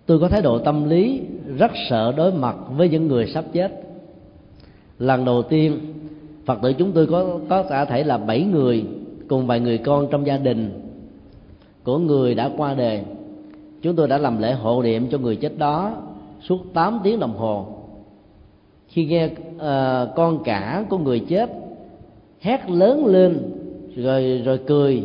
[0.06, 1.22] Tôi có thái độ tâm lý
[1.58, 3.84] rất sợ đối mặt với những người sắp chết.
[5.00, 5.80] Lần đầu tiên,
[6.46, 8.86] phật tử chúng tôi có có cả thể là bảy người
[9.28, 10.82] cùng vài người con trong gia đình
[11.84, 13.02] của người đã qua đời.
[13.82, 15.92] Chúng tôi đã làm lễ hộ niệm cho người chết đó
[16.42, 17.77] suốt 8 tiếng đồng hồ
[18.98, 21.50] khi nghe uh, con cả của người chết
[22.40, 23.40] hét lớn lên
[23.96, 25.04] rồi rồi cười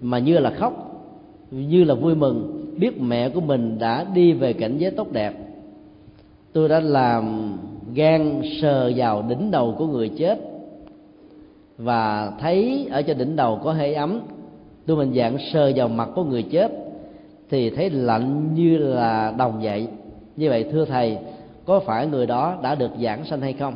[0.00, 1.02] mà như là khóc
[1.50, 5.34] như là vui mừng biết mẹ của mình đã đi về cảnh giới tốt đẹp.
[6.52, 7.56] Tôi đã làm
[7.94, 10.38] gan sờ vào đỉnh đầu của người chết
[11.78, 14.20] và thấy ở trên đỉnh đầu có hơi ấm.
[14.86, 16.72] Tôi mình dạng sờ vào mặt của người chết
[17.50, 19.88] thì thấy lạnh như là đồng vậy.
[20.36, 21.18] Như vậy thưa thầy
[21.70, 23.74] có phải người đó đã được giảng sanh hay không?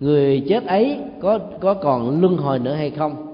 [0.00, 3.26] Người chết ấy có có còn luân hồi nữa hay không?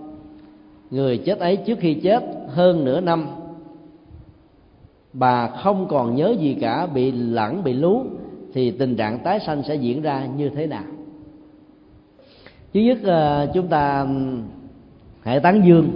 [0.91, 3.27] Người chết ấy trước khi chết hơn nửa năm,
[5.13, 8.05] bà không còn nhớ gì cả, bị lẳng, bị lú,
[8.53, 10.85] thì tình trạng tái sanh sẽ diễn ra như thế nào?
[12.75, 14.07] Thứ nhất ờ, chúng ta
[15.21, 15.89] hãy tán dương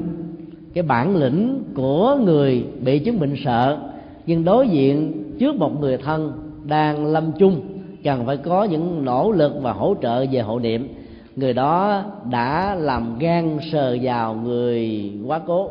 [0.74, 3.78] cái bản lĩnh của người bị chứng bệnh sợ,
[4.26, 7.60] nhưng đối diện trước một người thân đang lâm chung,
[8.04, 10.88] cần phải có những nỗ lực và hỗ trợ về hộ niệm.
[11.36, 15.70] Người đó đã làm gan sờ vào người quá cố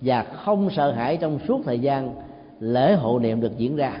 [0.00, 2.14] và không sợ hãi trong suốt thời gian
[2.60, 3.92] lễ hộ niệm được diễn ra.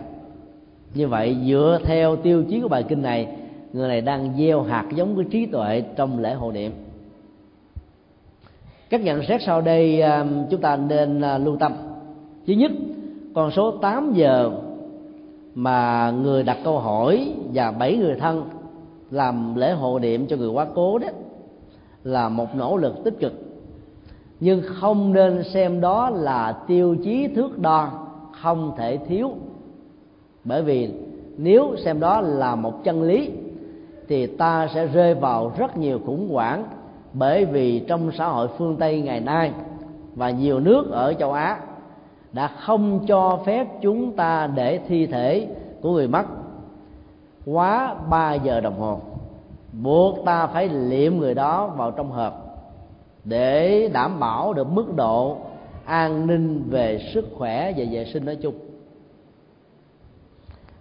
[0.94, 3.28] Như vậy, dựa theo tiêu chí của bài kinh này,
[3.72, 6.72] người này đang gieo hạt giống của trí tuệ trong lễ hộ niệm.
[8.90, 11.72] Các nhận xét sau đây à, chúng ta nên à, lưu tâm.
[12.46, 12.70] Thứ nhất,
[13.34, 14.50] con số 8 giờ
[15.58, 18.44] mà người đặt câu hỏi và bảy người thân
[19.10, 21.08] làm lễ hộ niệm cho người quá cố đó
[22.04, 23.32] là một nỗ lực tích cực.
[24.40, 27.90] Nhưng không nên xem đó là tiêu chí thước đo,
[28.42, 29.30] không thể thiếu.
[30.44, 30.90] Bởi vì
[31.36, 33.30] nếu xem đó là một chân lý,
[34.08, 36.64] thì ta sẽ rơi vào rất nhiều khủng hoảng
[37.12, 39.52] bởi vì trong xã hội phương tây ngày nay
[40.14, 41.60] và nhiều nước ở châu á
[42.38, 45.48] đã không cho phép chúng ta để thi thể
[45.82, 46.24] của người mất
[47.46, 49.00] quá 3 giờ đồng hồ.
[49.82, 52.32] Buộc ta phải liệm người đó vào trong hộp
[53.24, 55.36] để đảm bảo được mức độ
[55.84, 58.54] an ninh về sức khỏe và vệ sinh nói chung.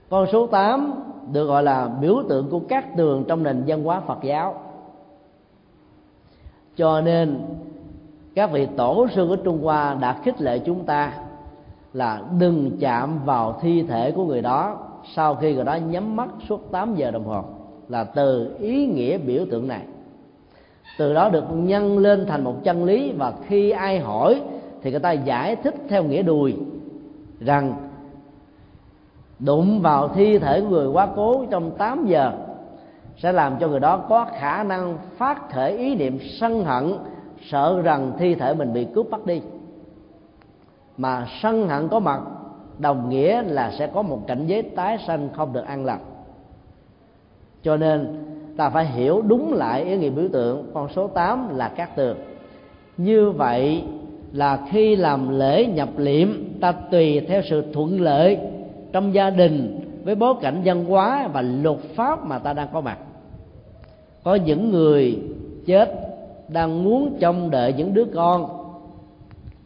[0.10, 0.94] Con số 8
[1.32, 4.56] được gọi là biểu tượng của các tường trong nền văn hóa Phật giáo.
[6.76, 7.40] Cho nên
[8.36, 11.14] các vị tổ sư của Trung Hoa đã khích lệ chúng ta
[11.94, 14.78] là đừng chạm vào thi thể của người đó.
[15.16, 17.44] Sau khi người đó nhắm mắt suốt 8 giờ đồng hồ,
[17.90, 19.82] là từ ý nghĩa biểu tượng này.
[20.98, 24.42] Từ đó được nhân lên thành một chân lý, và khi ai hỏi
[24.82, 26.56] thì người ta giải thích theo nghĩa đùi
[27.40, 27.74] rằng,
[29.40, 32.32] đụng vào thi thể của người quá cố trong 8 giờ
[33.18, 36.94] sẽ làm cho người đó có khả năng phát thể ý niệm sân hận,
[37.50, 39.42] sợ rằng thi thể mình bị cướp bắt đi
[40.98, 42.22] mà sân hận có mặt,
[42.80, 46.00] đồng nghĩa là sẽ có một cảnh giới tái sanh không được an lành.
[47.64, 48.26] Cho nên,
[48.58, 52.18] ta phải hiểu đúng lại ý nghĩa biểu tượng, con số 8 là các tường.
[52.98, 53.84] Như vậy
[54.32, 58.38] là khi làm lễ nhập liệm, ta tùy theo sự thuận lợi
[58.92, 62.82] trong gia đình với bối cảnh văn hóa và luật pháp mà ta đang có
[62.82, 62.98] mặt.
[64.24, 65.20] Có những người
[65.66, 65.92] chết
[66.48, 68.57] đang muốn trông đợi những đứa con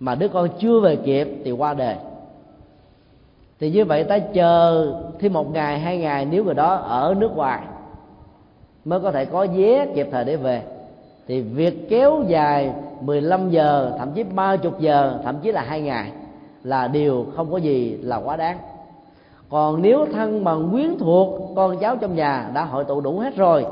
[0.02, 1.96] mà đứa con chưa về kịp thì qua đời
[3.60, 7.36] thì như vậy ta chờ thêm một ngày, hai ngày, nếu người đó ở nước
[7.36, 7.60] ngoài
[8.86, 10.62] mới có thể có vé kịp thời để về.
[11.28, 16.12] Thì việc kéo dài 15 giờ, thậm chí 30 giờ, thậm chí là hai ngày
[16.64, 18.58] là điều không có gì là quá đáng.
[19.50, 23.36] Còn nếu thân bằng quyến thuộc con cháu trong nhà đã hội tụ đủ hết
[23.36, 23.66] rồi,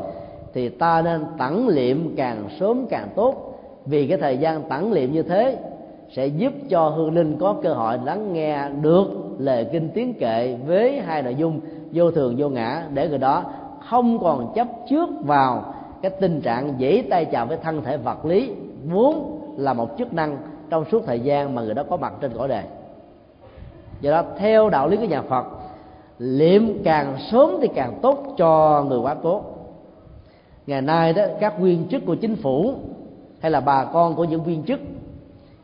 [0.54, 3.60] thì ta nên tẩn liệm càng sớm càng tốt.
[3.86, 5.58] Vì cái thời gian tẩn liệm như thế
[6.12, 9.08] sẽ giúp cho hương linh có cơ hội lắng nghe được
[9.38, 11.60] lời kinh tiếng kệ với hai nội dung
[11.92, 13.44] vô thường vô ngã để người đó
[13.90, 18.26] không còn chấp trước vào cái tình trạng dễ tay chạm với thân thể vật
[18.26, 18.52] lý
[18.86, 20.38] vốn là một chức năng
[20.70, 22.64] trong suốt thời gian mà người đó có mặt trên cõi đời.
[24.02, 25.46] Do đó, theo đạo lý của nhà phật,
[26.18, 29.42] liệm càng sớm thì càng tốt cho người quá cố.
[30.68, 32.74] Ngày nay đó, các viên chức của chính phủ
[33.40, 34.80] hay là bà con của những viên chức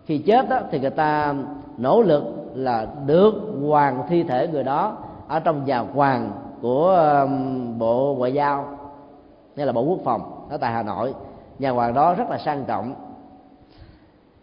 [0.05, 1.35] khi chết đó, thì người ta
[1.77, 2.23] nỗ lực
[2.55, 3.33] là được
[3.67, 4.97] hoàng thi thể người đó
[5.27, 6.31] ở trong nhà hoàng
[6.61, 7.27] của
[7.77, 8.77] bộ ngoại giao
[9.57, 11.13] hay là bộ quốc phòng ở tại hà nội.
[11.59, 12.93] Nhà hoàng đó rất là sang trọng.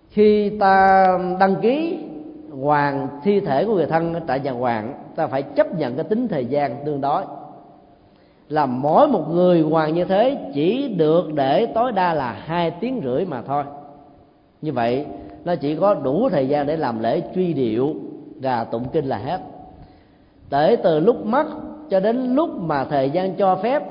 [0.09, 1.07] Khi ta
[1.41, 2.05] đăng ký
[2.63, 6.29] hoàng thi thể của người thân tại nhà hoàng ta phải chấp nhận cái tính
[6.29, 7.23] thời gian tương đối.
[8.49, 13.01] Là mỗi một người hoàng như thế chỉ được để tối đa là hai tiếng
[13.05, 13.65] rưỡi mà thôi.
[14.63, 15.07] Như vậy
[15.45, 17.95] nó chỉ có đủ thời gian để làm lễ truy điệu
[18.41, 19.41] và tụng kinh là hết.
[20.51, 21.47] Để từ lúc mất
[21.91, 23.83] cho đến lúc mà thời gian cho phép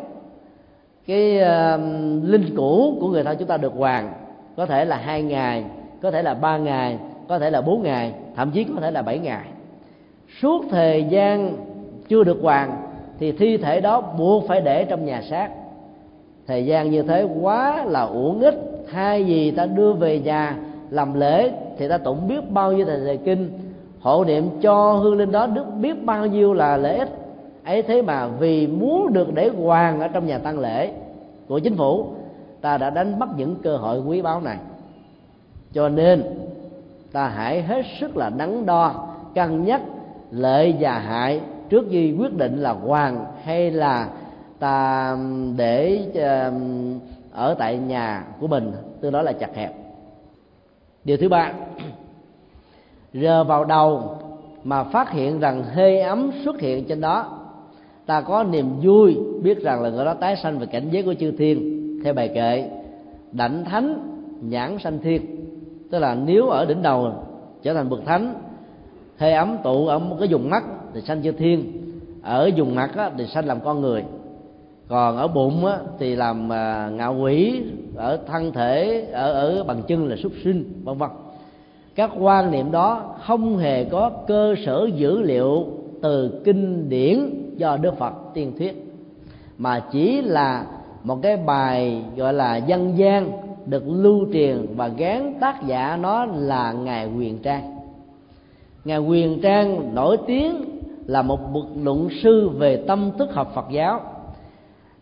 [1.08, 1.82] cái uh,
[2.24, 4.14] linh cũ của người thân chúng ta được hoàn
[4.58, 5.64] có thể là hai ngày
[6.02, 6.98] có thể là ba ngày
[7.28, 9.46] có thể là bốn ngày thậm chí có thể là bảy ngày.
[10.42, 11.54] Suốt thời gian
[12.08, 12.78] chưa được hoàn
[13.20, 15.50] thì thi thể đó buộc phải để trong nhà xác.
[16.48, 18.56] Thời gian như thế quá là uổng ích.
[18.88, 20.56] Hai gì ta đưa về nhà
[20.92, 23.50] làm lễ thì ta tụng biết bao nhiêu thời kinh,
[24.02, 27.10] hộ niệm cho hương linh đó đức biết bao nhiêu là lễ ích.
[27.64, 30.92] Ấy thế mà vì muốn được để hoàng ở trong nhà tăng lễ
[31.48, 32.08] của chính phủ,
[32.62, 34.58] ta đã đánh mất những cơ hội quý báu này.
[35.74, 36.24] Cho nên,
[37.12, 39.82] ta hãy hết sức là đắn đo, cân nhắc
[40.32, 44.10] lợi và hại trước khi quyết định là hoàng hay là
[44.60, 45.18] ta
[45.58, 46.00] để
[47.32, 48.72] ở tại nhà của mình,
[49.02, 49.81] tương đối là chặt hẹp
[51.04, 51.54] điều thứ ba
[53.14, 54.18] rờ vào đầu
[54.64, 57.42] mà phát hiện rằng hơi ấm xuất hiện trên đó
[58.06, 61.14] ta có niềm vui biết rằng là người đó tái sanh về cảnh giới của
[61.14, 61.82] chư thiên.
[62.04, 62.70] Theo bài kệ
[63.32, 65.22] đảnh thánh nhãn sanh thiên.
[65.92, 67.14] Tức là nếu ở đỉnh đầu
[67.64, 68.34] trở thành bậc thánh
[69.18, 71.72] hơi ấm tụ ở một cái vùng mắt thì sanh chư thiên.
[72.22, 74.04] Ở vùng mặt á, thì sanh làm con người
[74.92, 77.64] còn ở bụng á, thì làm à, ngạo quỷ
[77.96, 81.10] ở thân thể ở ở bằng chân là súc sinh vân vân.
[81.96, 85.66] Các quan niệm đó không hề có cơ sở dữ liệu
[86.02, 87.20] từ kinh điển
[87.58, 88.86] do đức phật tiên thuyết
[89.58, 90.66] mà chỉ là
[91.04, 93.32] một cái bài gọi là dân gian
[93.66, 97.78] được lưu truyền và gán tác giả nó là ngài quyền trang.
[98.86, 100.66] Ngài quyền trang nổi tiếng
[101.06, 104.02] là một bậc luận sư về tâm thức học phật giáo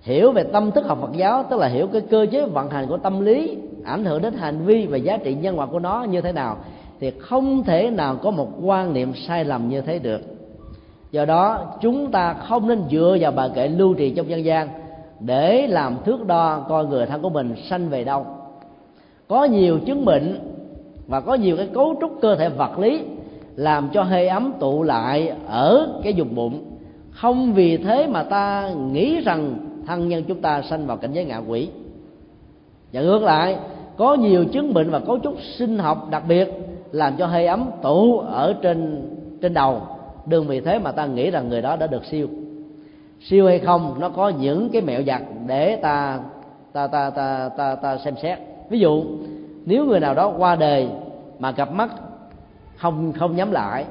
[0.02, 2.88] hiểu về tâm thức học phật giáo, tức là hiểu cái cơ chế vận hành
[2.88, 6.04] của tâm lý, ảnh hưởng đến hành vi và giá trị nhân quả của nó
[6.04, 6.58] như thế nào,
[7.00, 10.22] thì không thể nào có một quan niệm sai lầm như thế được.
[11.12, 14.70] Do đó, chúng ta không nên dựa vào bài kệ lưu trì trong dân gian
[15.20, 18.26] để làm thước đo coi người thân của mình sanh về đâu.
[19.28, 20.40] Có nhiều chứng bệnh
[21.08, 23.02] và có nhiều cái cấu trúc cơ thể vật lý
[23.56, 26.64] làm cho hơi ấm tụ lại ở cái vùng bụng.
[27.12, 29.56] Không vì thế mà ta nghĩ rằng
[29.90, 31.70] thân nhân chúng ta sanh vào cảnh giới ngạ quỷ.
[32.94, 33.58] Và ngược lại
[33.98, 36.50] có nhiều chứng bệnh và cấu trúc sinh học đặc biệt
[36.92, 39.10] làm cho hơi ấm tụ ở trên
[39.42, 39.82] trên đầu.
[40.26, 42.28] Đừng vì thế mà ta nghĩ rằng người đó đã được siêu.
[43.22, 46.20] Siêu hay không nó có những cái mẹo giặt để ta
[46.74, 48.40] ta ta ta ta, ta xem xét.
[48.70, 49.04] Ví dụ
[49.66, 50.88] nếu người nào đó qua đời
[51.40, 51.90] mà cặp mắt
[52.76, 53.86] không không nhắm lại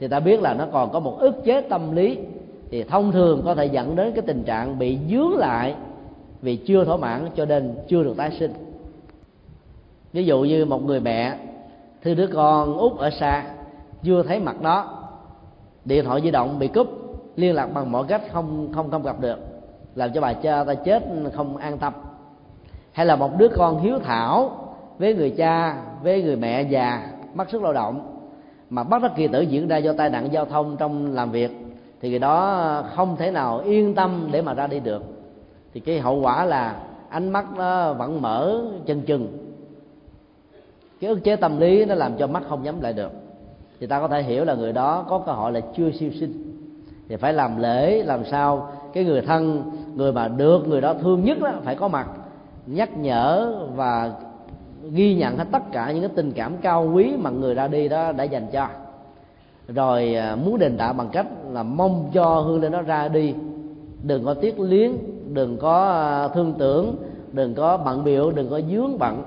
[0.00, 2.18] thì ta biết là nó còn có một ức chế tâm lý
[2.74, 5.74] thì thông thường có thể dẫn đến cái tình trạng bị dướng lại
[6.42, 8.52] vì chưa thỏa mãn cho nên chưa được tái sinh.
[10.12, 11.38] Ví dụ như một người mẹ
[12.02, 13.44] thư đứa con út ở xa,
[14.02, 14.86] chưa thấy mặt nó,
[15.84, 16.88] điện thoại di động bị cúp,
[17.36, 19.38] liên lạc bằng mọi cách không không không gặp được,
[19.94, 21.02] làm cho bà cha ta chết
[21.34, 21.92] không an tâm.
[22.92, 24.50] Hay là một đứa con hiếu thảo
[24.98, 28.20] với người cha, với người mẹ già mất sức lao động,
[28.70, 31.64] mà bắt đắc kỳ tử diễn ra do tai nạn giao thông trong làm việc
[32.04, 35.02] thì người đó không thể nào yên tâm để mà ra đi được.
[35.74, 36.76] Thì cái hậu quả là
[37.08, 39.28] ánh mắt nó vẫn mở chân chừng.
[41.00, 43.10] Cái ức chế tâm lý nó làm cho mắt không nhắm lại được.
[43.80, 46.60] Thì ta có thể hiểu là người đó có cơ hội là chưa siêu sinh.
[47.08, 49.62] Thì phải làm lễ, làm sao cái người thân,
[49.94, 52.08] người mà được người đó thương nhất đó phải có mặt,
[52.66, 54.12] nhắc nhở và
[54.92, 57.88] ghi nhận hết tất cả những cái tình cảm cao quý mà người ra đi
[57.88, 58.68] đó đã dành cho
[59.68, 63.34] rồi à, muốn đền đáp bằng cách là mong cho hương lên nó ra đi.
[64.02, 64.92] Đừng có tiếc liếng
[65.34, 66.96] đừng có à, thương tưởng,
[67.32, 69.22] đừng có bận biểu, đừng có dướng bận.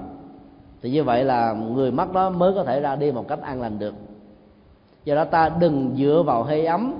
[0.81, 3.61] Thì như vậy là người mất đó mới có thể ra đi một cách an
[3.61, 3.93] lành được.
[5.05, 6.93] Do đó ta đừng dựa vào hơi ấm,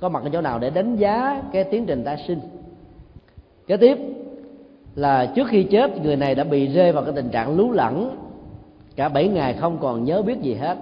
[0.00, 2.40] có mặt ở chỗ nào để đánh giá cái tiến trình ta sinh.
[3.66, 3.98] Kế tiếp
[4.94, 8.16] là trước khi chết, người này đã bị rơi vào cái tình trạng lú lẫn.
[8.96, 10.76] Cả bảy ngày không còn nhớ biết gì hết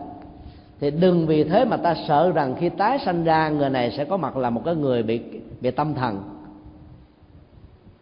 [0.80, 4.04] thì đừng vì thế mà ta sợ rằng khi tái sanh ra, người này sẽ
[4.04, 5.20] có mặt là một cái người bị
[5.60, 6.22] bị tâm thần.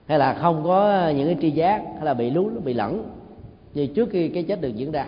[0.06, 3.04] Hay là không có những cái tri giác, hay là bị lú, bị lẫn.
[3.74, 5.06] Như trước khi cái chết được diễn ra.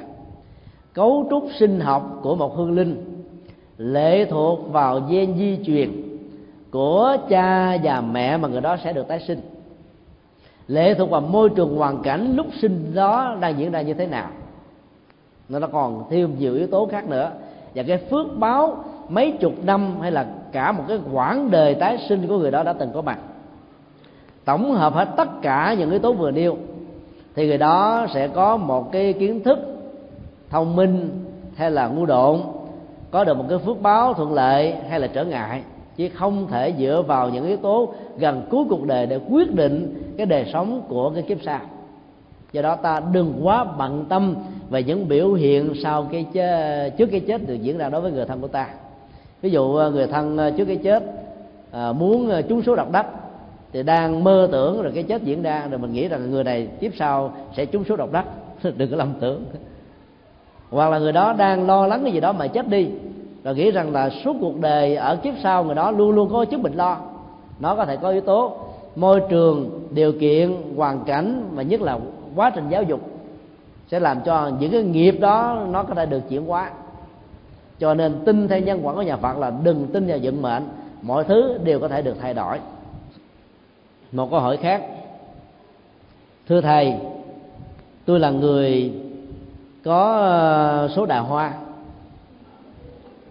[0.93, 3.25] Cấu trúc sinh học của một hương linh
[3.79, 6.19] lệ thuộc vào gen di truyền
[6.71, 9.41] của cha và mẹ mà người đó sẽ được tái sinh.
[10.69, 14.07] Lệ thuộc vào môi trường hoàn cảnh lúc sinh đó đang diễn ra như thế
[14.07, 14.31] nào.
[15.49, 17.31] Nó nó còn thêm nhiều yếu tố khác nữa
[17.75, 21.99] và cái phước báo mấy chục năm hay là cả một cái quãng đời tái
[22.09, 23.18] sinh của người đó đã từng có mặt.
[24.45, 26.57] Tổng hợp hết tất cả những yếu tố vừa nêu,
[27.35, 29.59] thì người đó sẽ có một cái kiến thức
[30.51, 32.41] thông minh hay là ngu độn,
[33.11, 35.62] có được một cái phước báo thuận lợi hay là trở ngại,
[35.97, 40.03] chứ không thể dựa vào những yếu tố gần cuối cuộc đời để quyết định
[40.16, 41.61] cái đời sống của cái kiếp sau.
[42.53, 44.35] Do đó ta đừng quá bận tâm
[44.71, 48.12] về những biểu hiện sau cái chết, trước cái chết được diễn ra đối với
[48.12, 48.69] người thân của ta.
[49.43, 51.03] Ví dụ ờ, người thân ờ, trước cái chết
[51.71, 53.07] à, muốn trúng số độc đắc
[53.73, 56.69] thì đang mơ tưởng rồi cái chết diễn ra rồi mình nghĩ rằng người này
[56.81, 58.25] tiếp sau sẽ trúng số độc đắc.
[58.77, 59.45] Đừng có lầm tưởng.
[60.71, 62.89] Hoặc là người đó đang lo lắng cái gì đó mà chết đi
[63.45, 66.45] rồi nghĩ rằng là suốt cuộc đời ở kiếp sau người đó luôn luôn có
[66.45, 66.97] chứng bệnh lo.
[67.61, 68.57] Nó có thể có yếu tố
[68.97, 71.99] môi trường điều kiện hoàn cảnh và nhất là
[72.37, 73.01] quá trình giáo dục
[73.95, 76.70] sẽ làm cho những cái nghiệp đó nó có thể được chuyển hóa.
[77.78, 80.62] Cho nên tin theo nhân quả của nhà Phật là đừng tin vào vận mệnh.
[81.03, 82.59] Mọi thứ đều có thể được thay đổi.
[84.12, 84.82] Một câu hỏi khác.
[86.49, 86.95] Thưa thầy
[88.05, 88.92] tôi là người
[89.84, 91.53] có ờ, số đào hoa.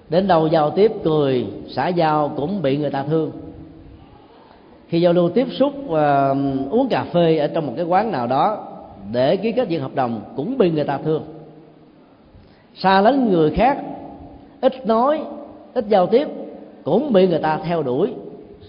[0.10, 3.32] Đến đâu giao tiếp cười xã giao cũng bị người ta thương.
[4.88, 5.98] Khi giao lưu tiếp xúc uh,
[6.72, 8.73] uống cà phê ở trong một cái quán nào đó
[9.12, 11.24] để ký kết việc hợp đồng cũng bị người ta thương.
[12.76, 13.78] Xa lánh người khác
[14.62, 15.22] ít nói
[15.74, 16.28] ít giao tiếp
[16.84, 18.14] cũng bị người ta theo đuổi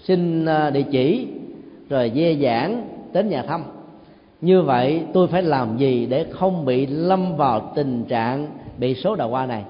[0.03, 1.27] xin à, địa chỉ
[1.89, 3.63] rồi dê giảng đến nhà thăm.
[4.41, 9.15] Như vậy tôi phải làm gì để không bị lâm vào tình trạng bị số
[9.15, 9.63] đào hoa này?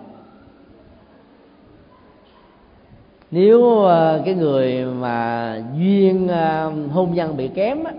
[3.31, 7.93] Nếu à, cái người mà duyên à, hôn nhân bị kém á,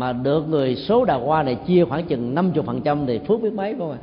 [0.00, 3.42] mà được người số đào hoa này chia khoảng chừng 50% phần trăm thì phước
[3.42, 3.98] biết mấy không à?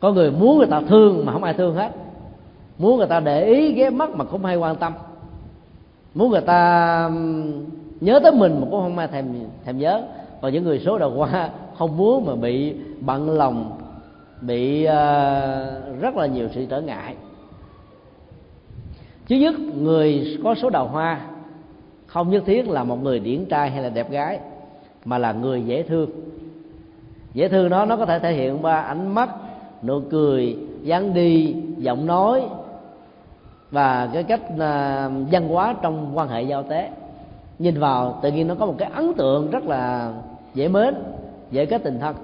[0.00, 1.92] Có người muốn người ta thương mà không ai thương hết.
[2.78, 4.92] Muốn người ta để ý ghé mắt mà không ai quan tâm.
[6.14, 7.10] Muốn người ta
[8.00, 9.26] nhớ tới mình mà cũng không ai thèm
[9.64, 10.02] thèm nhớ.
[10.40, 13.78] Còn những người số đầu qua không muốn mà bị bận lòng
[14.40, 14.90] bị uh,
[16.00, 17.14] rất là nhiều sự trở ngại.
[19.28, 21.20] Thứ nhất người có số đầu hoa
[22.06, 24.38] không nhất thiết là một người điển trai hay là đẹp gái
[25.04, 26.10] mà là người dễ thương.
[27.34, 29.30] Dễ thương đó nó có thể thể hiện qua ánh mắt,
[29.82, 32.42] nụ cười, dáng đi, giọng nói
[33.70, 36.90] và cái cách à, văn hóa trong quan hệ giao tế.
[37.58, 40.12] Nhìn vào, tự nhiên nó có một cái ấn tượng rất là
[40.54, 40.94] dễ mến,
[41.50, 42.16] dễ kết tình thân.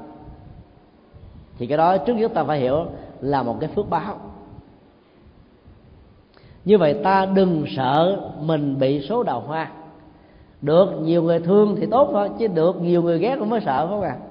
[1.59, 2.85] Thì cái đó trước nhất ta phải hiểu
[3.21, 4.19] là một cái phước báo.
[6.65, 9.71] Như vậy ta đừng sợ mình bị số đào hoa
[10.67, 13.87] được, nhiều người thương thì tốt thôi, chứ được, nhiều người ghét cũng mới sợ,
[13.87, 14.17] phải không ạ?
[14.21, 14.27] À?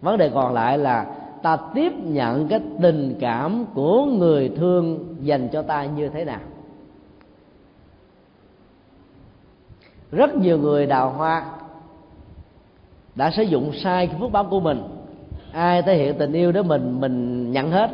[0.00, 1.06] vấn đề còn lại là
[1.42, 6.40] ta tiếp nhận cái tình cảm của người thương dành cho ta như thế nào.
[10.12, 11.44] Rất nhiều người đào hoa
[13.14, 14.82] đã sử dụng sai cái phước báo của mình.
[15.52, 17.90] Ai thể hiện tình yêu đó mình mình nhận hết.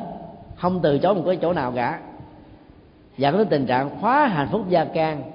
[0.57, 2.00] Không từ chối một cái chỗ nào cả.
[3.18, 5.32] Dẫn đến tình trạng khóa hạnh phúc gia can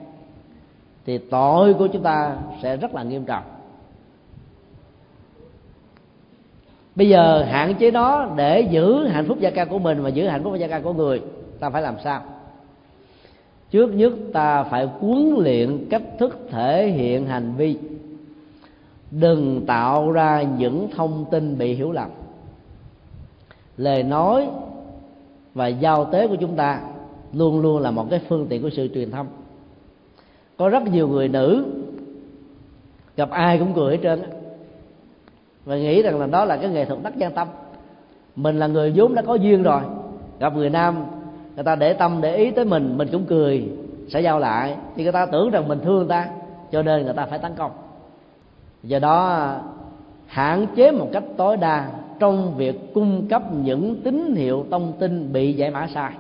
[1.08, 3.44] thì tội của chúng ta sẽ rất là nghiêm trọng.
[6.96, 10.28] Bây giờ hạn chế nó để giữ hạnh phúc gia ca của mình và giữ
[10.28, 11.22] hạnh phúc gia ca của người,
[11.60, 12.22] ta phải làm sao?
[13.72, 17.78] Trước nhất ta phải huấn luyện cách thức thể hiện hành vi.
[19.12, 22.10] Đừng tạo ra những thông tin bị hiểu lầm.
[23.78, 24.48] Lời nói
[25.54, 26.82] và giao tế của chúng ta
[27.34, 29.28] luôn luôn là một cái phương tiện của sự truyền thông
[30.58, 31.66] có rất nhiều người nữ,
[33.18, 34.22] gặp ai cũng cười hết trơn
[35.66, 37.48] và nghĩ rằng là đó là cái nghệ thuật đắc gian tâm.
[38.36, 39.82] Mình là người vốn đã có duyên rồi,
[40.40, 41.06] gặp người nam,
[41.56, 43.70] người ta để tâm, để ý tới mình mình cũng cười,
[44.10, 44.76] sẽ giao lại.
[44.96, 46.30] Thì người ta tưởng rằng mình thương người ta,
[46.72, 47.72] cho nên người ta phải tấn công.
[48.84, 49.52] Do đó,
[50.28, 51.90] hạn chế một cách tối đa
[52.20, 56.12] trong việc cung cấp những tín hiệu thông tin bị giải mã sai.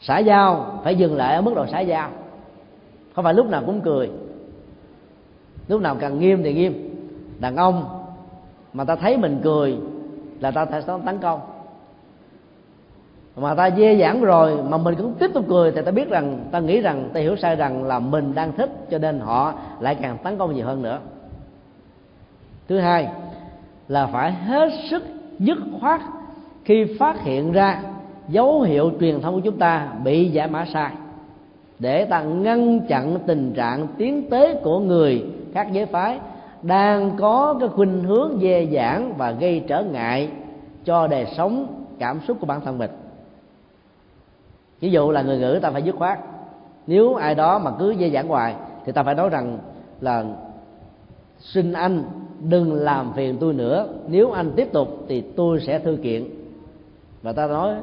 [0.00, 2.10] Xã giao phải dừng lại ở mức độ xã giao
[3.20, 4.10] không phải lúc nào cũng cười.
[5.68, 6.96] Lúc nào càng nghiêm thì nghiêm.
[7.40, 7.84] Đàn ông
[8.72, 9.78] mà ta thấy mình cười
[10.40, 11.40] là ta sẽ tấn công.
[13.36, 16.44] Mà ta dê giảng rồi mà mình cũng tiếp tục cười thì ta biết rằng,
[16.50, 19.94] ta nghĩ rằng, ta hiểu sai rằng là mình đang thích cho nên họ lại
[19.94, 20.98] càng tấn công nhiều hơn nữa.
[22.68, 23.08] Thứ hai
[23.88, 25.02] là phải hết sức
[25.38, 26.00] dứt khoát
[26.64, 27.82] khi phát hiện ra
[28.28, 30.90] dấu hiệu truyền thông của chúng ta bị giải mã sai
[31.80, 35.24] để ta ngăn chặn tình trạng tiến tế của người
[35.54, 36.18] khác giới phái
[36.62, 40.30] đang có cái khuynh hướng dè dãn và gây trở ngại
[40.84, 42.90] cho đời sống, cảm xúc của bản thân mình.
[44.80, 46.18] Ví dụ là người ngữ ta phải dứt khoát.
[46.86, 48.54] Nếu ai đó mà cứ dây dãn hoài
[48.84, 49.58] thì ta phải nói rằng
[50.00, 50.24] là,
[51.38, 52.02] xin anh
[52.40, 53.86] đừng làm phiền tôi nữa.
[54.08, 56.24] Nếu anh tiếp tục thì tôi sẽ thư kiện.
[57.22, 57.74] Và ta nói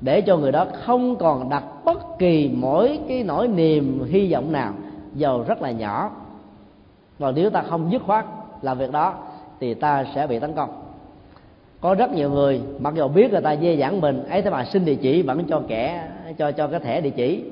[0.00, 4.52] để cho người đó không còn đặt bất kỳ mỗi cái nỗi niềm, hy vọng
[4.52, 4.72] nào
[5.14, 6.10] dầu rất là nhỏ.
[7.18, 8.24] Và nếu ta không dứt khoát
[8.62, 9.14] làm việc đó,
[9.60, 10.70] thì ta sẽ bị tấn công.
[11.80, 14.64] Có rất nhiều người, mặc dù biết người ta dê dãn mình, ấy thế mà
[14.64, 16.08] xin địa chỉ vẫn cho kẻ,
[16.38, 17.44] cho cho cái thẻ địa chỉ.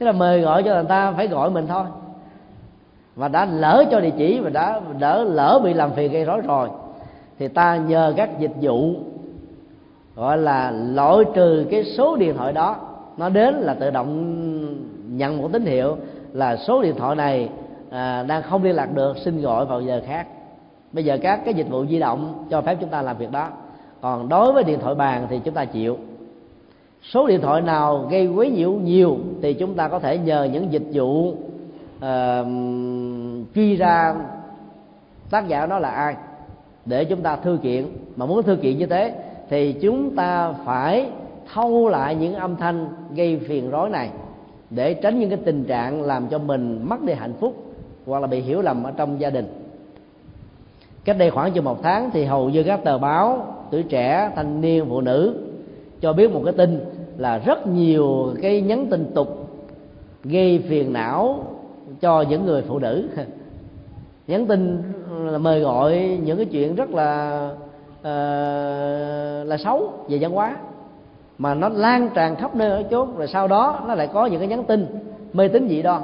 [0.00, 1.84] Thế là mời gọi cho người ta phải gọi mình thôi.
[3.16, 6.40] Và đã lỡ cho địa chỉ và đã đỡ lỡ bị làm phiền gây rối
[6.40, 6.68] rồi,
[7.38, 8.94] thì ta nhờ các dịch vụ
[10.20, 12.76] gọi là loại trừ cái số điện thoại đó.
[13.16, 14.36] Nó đến là tự động
[15.16, 15.96] nhận một tín hiệu
[16.32, 17.48] là số điện thoại này
[17.90, 20.26] à, đang không liên lạc được xin gọi vào giờ khác.
[20.92, 23.48] Bây giờ các cái dịch vụ di động cho phép chúng ta làm việc đó.
[24.00, 25.96] Còn đối với điện thoại bàn thì chúng ta chịu.
[27.02, 30.72] Số điện thoại nào gây quấy nhiễu nhiều thì chúng ta có thể nhờ những
[30.72, 32.46] dịch vụ uh,
[33.54, 34.14] truy ra
[35.30, 36.14] tác giả đó là ai
[36.84, 37.86] để chúng ta thư kiện.
[38.16, 39.14] Mà muốn thư kiện như thế
[39.50, 41.08] thì chúng ta phải
[41.52, 44.10] thâu lại những âm thanh gây phiền rối này
[44.70, 47.54] để tránh những cái tình trạng làm cho mình mất đi hạnh phúc
[48.06, 49.46] hoặc là bị hiểu lầm ở trong gia đình.
[51.04, 54.60] Cách đây khoảng chừng một tháng thì hầu như các tờ báo, tuổi trẻ, thanh
[54.60, 55.34] niên, phụ nữ
[56.00, 56.80] cho biết một cái tin
[57.16, 59.48] là rất nhiều cái nhắn tin tục
[60.24, 61.44] gây phiền não
[62.00, 63.08] cho những người phụ nữ.
[64.26, 67.50] Nhắn tin là mời gọi những cái chuyện rất là
[68.02, 70.56] Ờ, là xấu về văn hóa.
[71.38, 74.38] Mà nó lan tràn khắp nơi ở chốn, rồi sau đó nó lại có những
[74.38, 74.86] cái nhắn tin
[75.32, 76.02] mê tín dị đoan.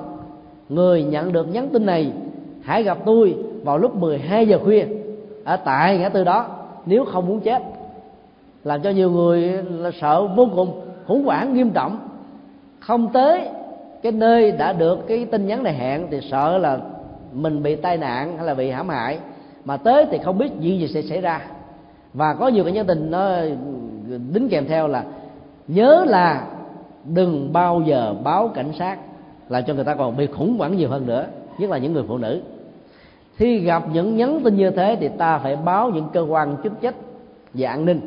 [0.69, 2.13] Người nhận được nhắn tin này
[2.63, 4.85] hãy gặp tôi vào lúc 12 giờ khuya.
[5.45, 6.47] Ở tại ngã tư đó
[6.87, 7.63] nếu không muốn chết.
[8.65, 11.99] Làm cho nhiều người là sợ vô cùng khủng hoảng nghiêm trọng.
[12.81, 13.49] Không tới
[14.03, 16.79] cái nơi đã được cái tin nhắn này hẹn thì sợ là
[17.33, 19.19] mình bị tai nạn hay là bị hãm hại.
[19.65, 21.41] Mà tới thì không biết chuyện gì sẽ xảy ra
[22.17, 23.31] và có nhiều cái nhắn tin nó
[24.33, 25.05] đính kèm theo là
[25.69, 26.47] nhớ là
[27.05, 28.99] đừng bao giờ báo cảnh sát
[29.49, 31.27] làm cho người ta còn bị khủng hoảng nhiều hơn nữa,
[31.59, 32.41] nhất là những người phụ nữ.
[33.35, 36.73] Khi gặp những nhắn tin như thế thì ta phải báo những cơ quan chức
[36.81, 36.95] trách
[37.55, 38.01] về an ninh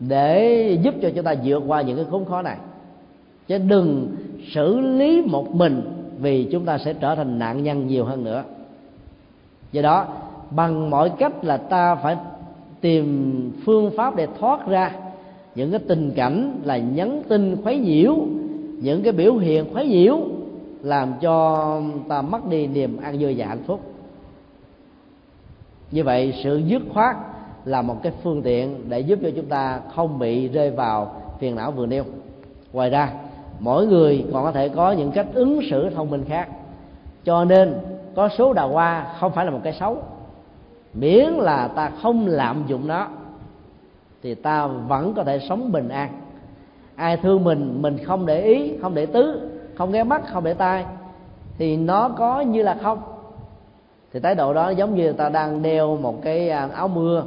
[0.00, 2.56] để giúp cho chúng ta vượt qua những cái khốn khó này.
[3.46, 4.16] Chứ đừng
[4.54, 5.82] xử lý một mình
[6.18, 8.42] vì chúng ta sẽ trở thành nạn nhân nhiều hơn nữa.
[9.72, 10.06] Do đó,
[10.50, 12.16] bằng mọi cách là ta phải
[12.80, 14.92] tìm phương pháp để thoát ra.
[15.54, 18.16] Những cái tình cảnh là nhắn tin khuấy nhiễu,
[18.82, 20.18] những cái biểu hiện khuấy nhiễu,
[20.82, 23.80] làm cho ta mất đi niềm an vui và hạnh phúc.
[25.90, 27.16] Như vậy, sự dứt khoát
[27.64, 31.56] là một cái phương tiện để giúp cho chúng ta không bị rơi vào phiền
[31.56, 32.04] não vừa nêu.
[32.72, 33.12] Ngoài ra,
[33.58, 36.48] mỗi người còn có thể có những cách ứng xử thông minh khác.
[37.24, 37.74] Cho nên,
[38.14, 39.96] có số đào hoa không phải là một cái xấu
[40.94, 43.08] miễn là ta không lạm dụng nó,
[44.22, 46.10] thì ta vẫn có thể sống bình an.
[46.96, 50.54] Ai thương mình mình không để ý, không để tứ, không ghé mắt, không để
[50.54, 50.84] tai,
[51.58, 53.02] thì nó có như là không?
[54.12, 57.24] Thì thái độ đó giống như ta đang đeo một cái à, áo mưa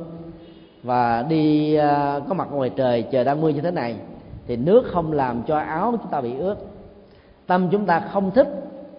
[0.84, 3.96] và đi à, có mặt ngoài trời trời đang mưa như thế này,
[4.48, 6.56] thì nước không làm cho áo chúng ta bị ướt.
[7.48, 8.48] Tâm chúng ta không thích,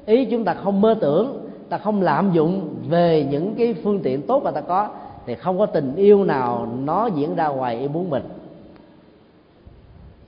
[0.06, 4.22] ý chúng ta không mơ tưởng ta không lạm dụng về những cái phương tiện
[4.22, 4.88] tốt mà ta có,
[5.26, 8.22] thì không có tình yêu nào nó diễn ra ngoài ý muốn mình.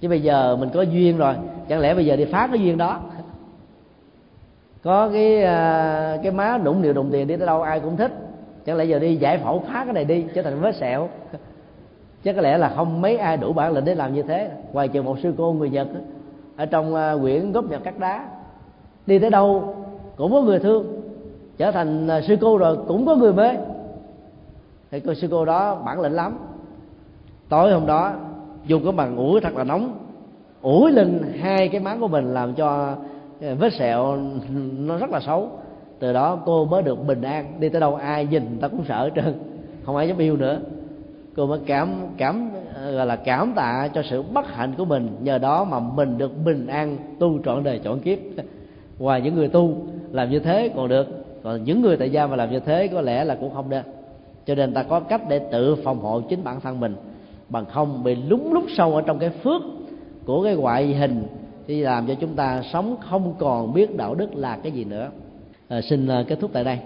[0.01, 1.35] Chứ bây giờ mình có duyên rồi,
[1.69, 3.01] chẳng lẽ bây giờ đi phá cái duyên đó?
[4.83, 8.13] Có cái à, cái má đụng điều đồng tiền đi tới đâu ai cũng thích.
[8.67, 11.09] Chẳng lẽ giờ đi giải phẫu phá cái này đi, trở thành vết sẹo?
[12.25, 14.51] Chắc có lẽ là không mấy ai đủ bản lĩnh để làm như thế.
[14.73, 15.89] Ngoài trừ một sư cô người nhật,
[16.57, 18.29] ở trong à, quyển gốc nhật cắt đá,
[19.07, 19.75] đi tới đâu
[20.17, 20.96] cũng có người thương
[21.59, 23.51] trở thành à, sư cô rồi cũng có người mê.
[24.91, 26.39] Thì cô sư cô đó bản lĩnh lắm.
[27.49, 28.13] Tối hôm đó
[28.67, 29.99] dùng cái bàn ủi thật là nóng.
[30.63, 32.95] Ủi lên hai cái má của mình làm cho
[33.41, 34.17] à, vết sẹo
[34.79, 35.51] nó rất là xấu.
[35.99, 37.53] Từ đó cô mới được bình an.
[37.61, 39.35] Đi tới đâu ai nhìn ta cũng sợ trơn.
[39.85, 40.59] Không ai dám yêu nữa.
[41.37, 45.17] Cô mới cảm cảm à, gọi là cảm tạ cho sự bất hạnh của mình.
[45.21, 48.19] Nhờ đó mà mình được bình an tu trọn đời, trọn kiếp.
[48.99, 49.77] Ngoài những người tu,
[50.13, 53.01] làm như thế còn được còn những người tại gia mà làm như thế có
[53.01, 53.83] lẽ là cũng không nên.
[54.47, 56.97] Cho nên ta có cách để tự phòng hộ chính bản thân mình
[57.49, 59.63] bằng không bị lúng lút sâu ở trong cái phước
[60.25, 61.23] của cái ngoại hình
[61.67, 65.11] thì làm cho chúng ta sống không còn biết đạo đức là cái gì nữa.
[65.69, 66.79] À, xin à, kết thúc tại đây.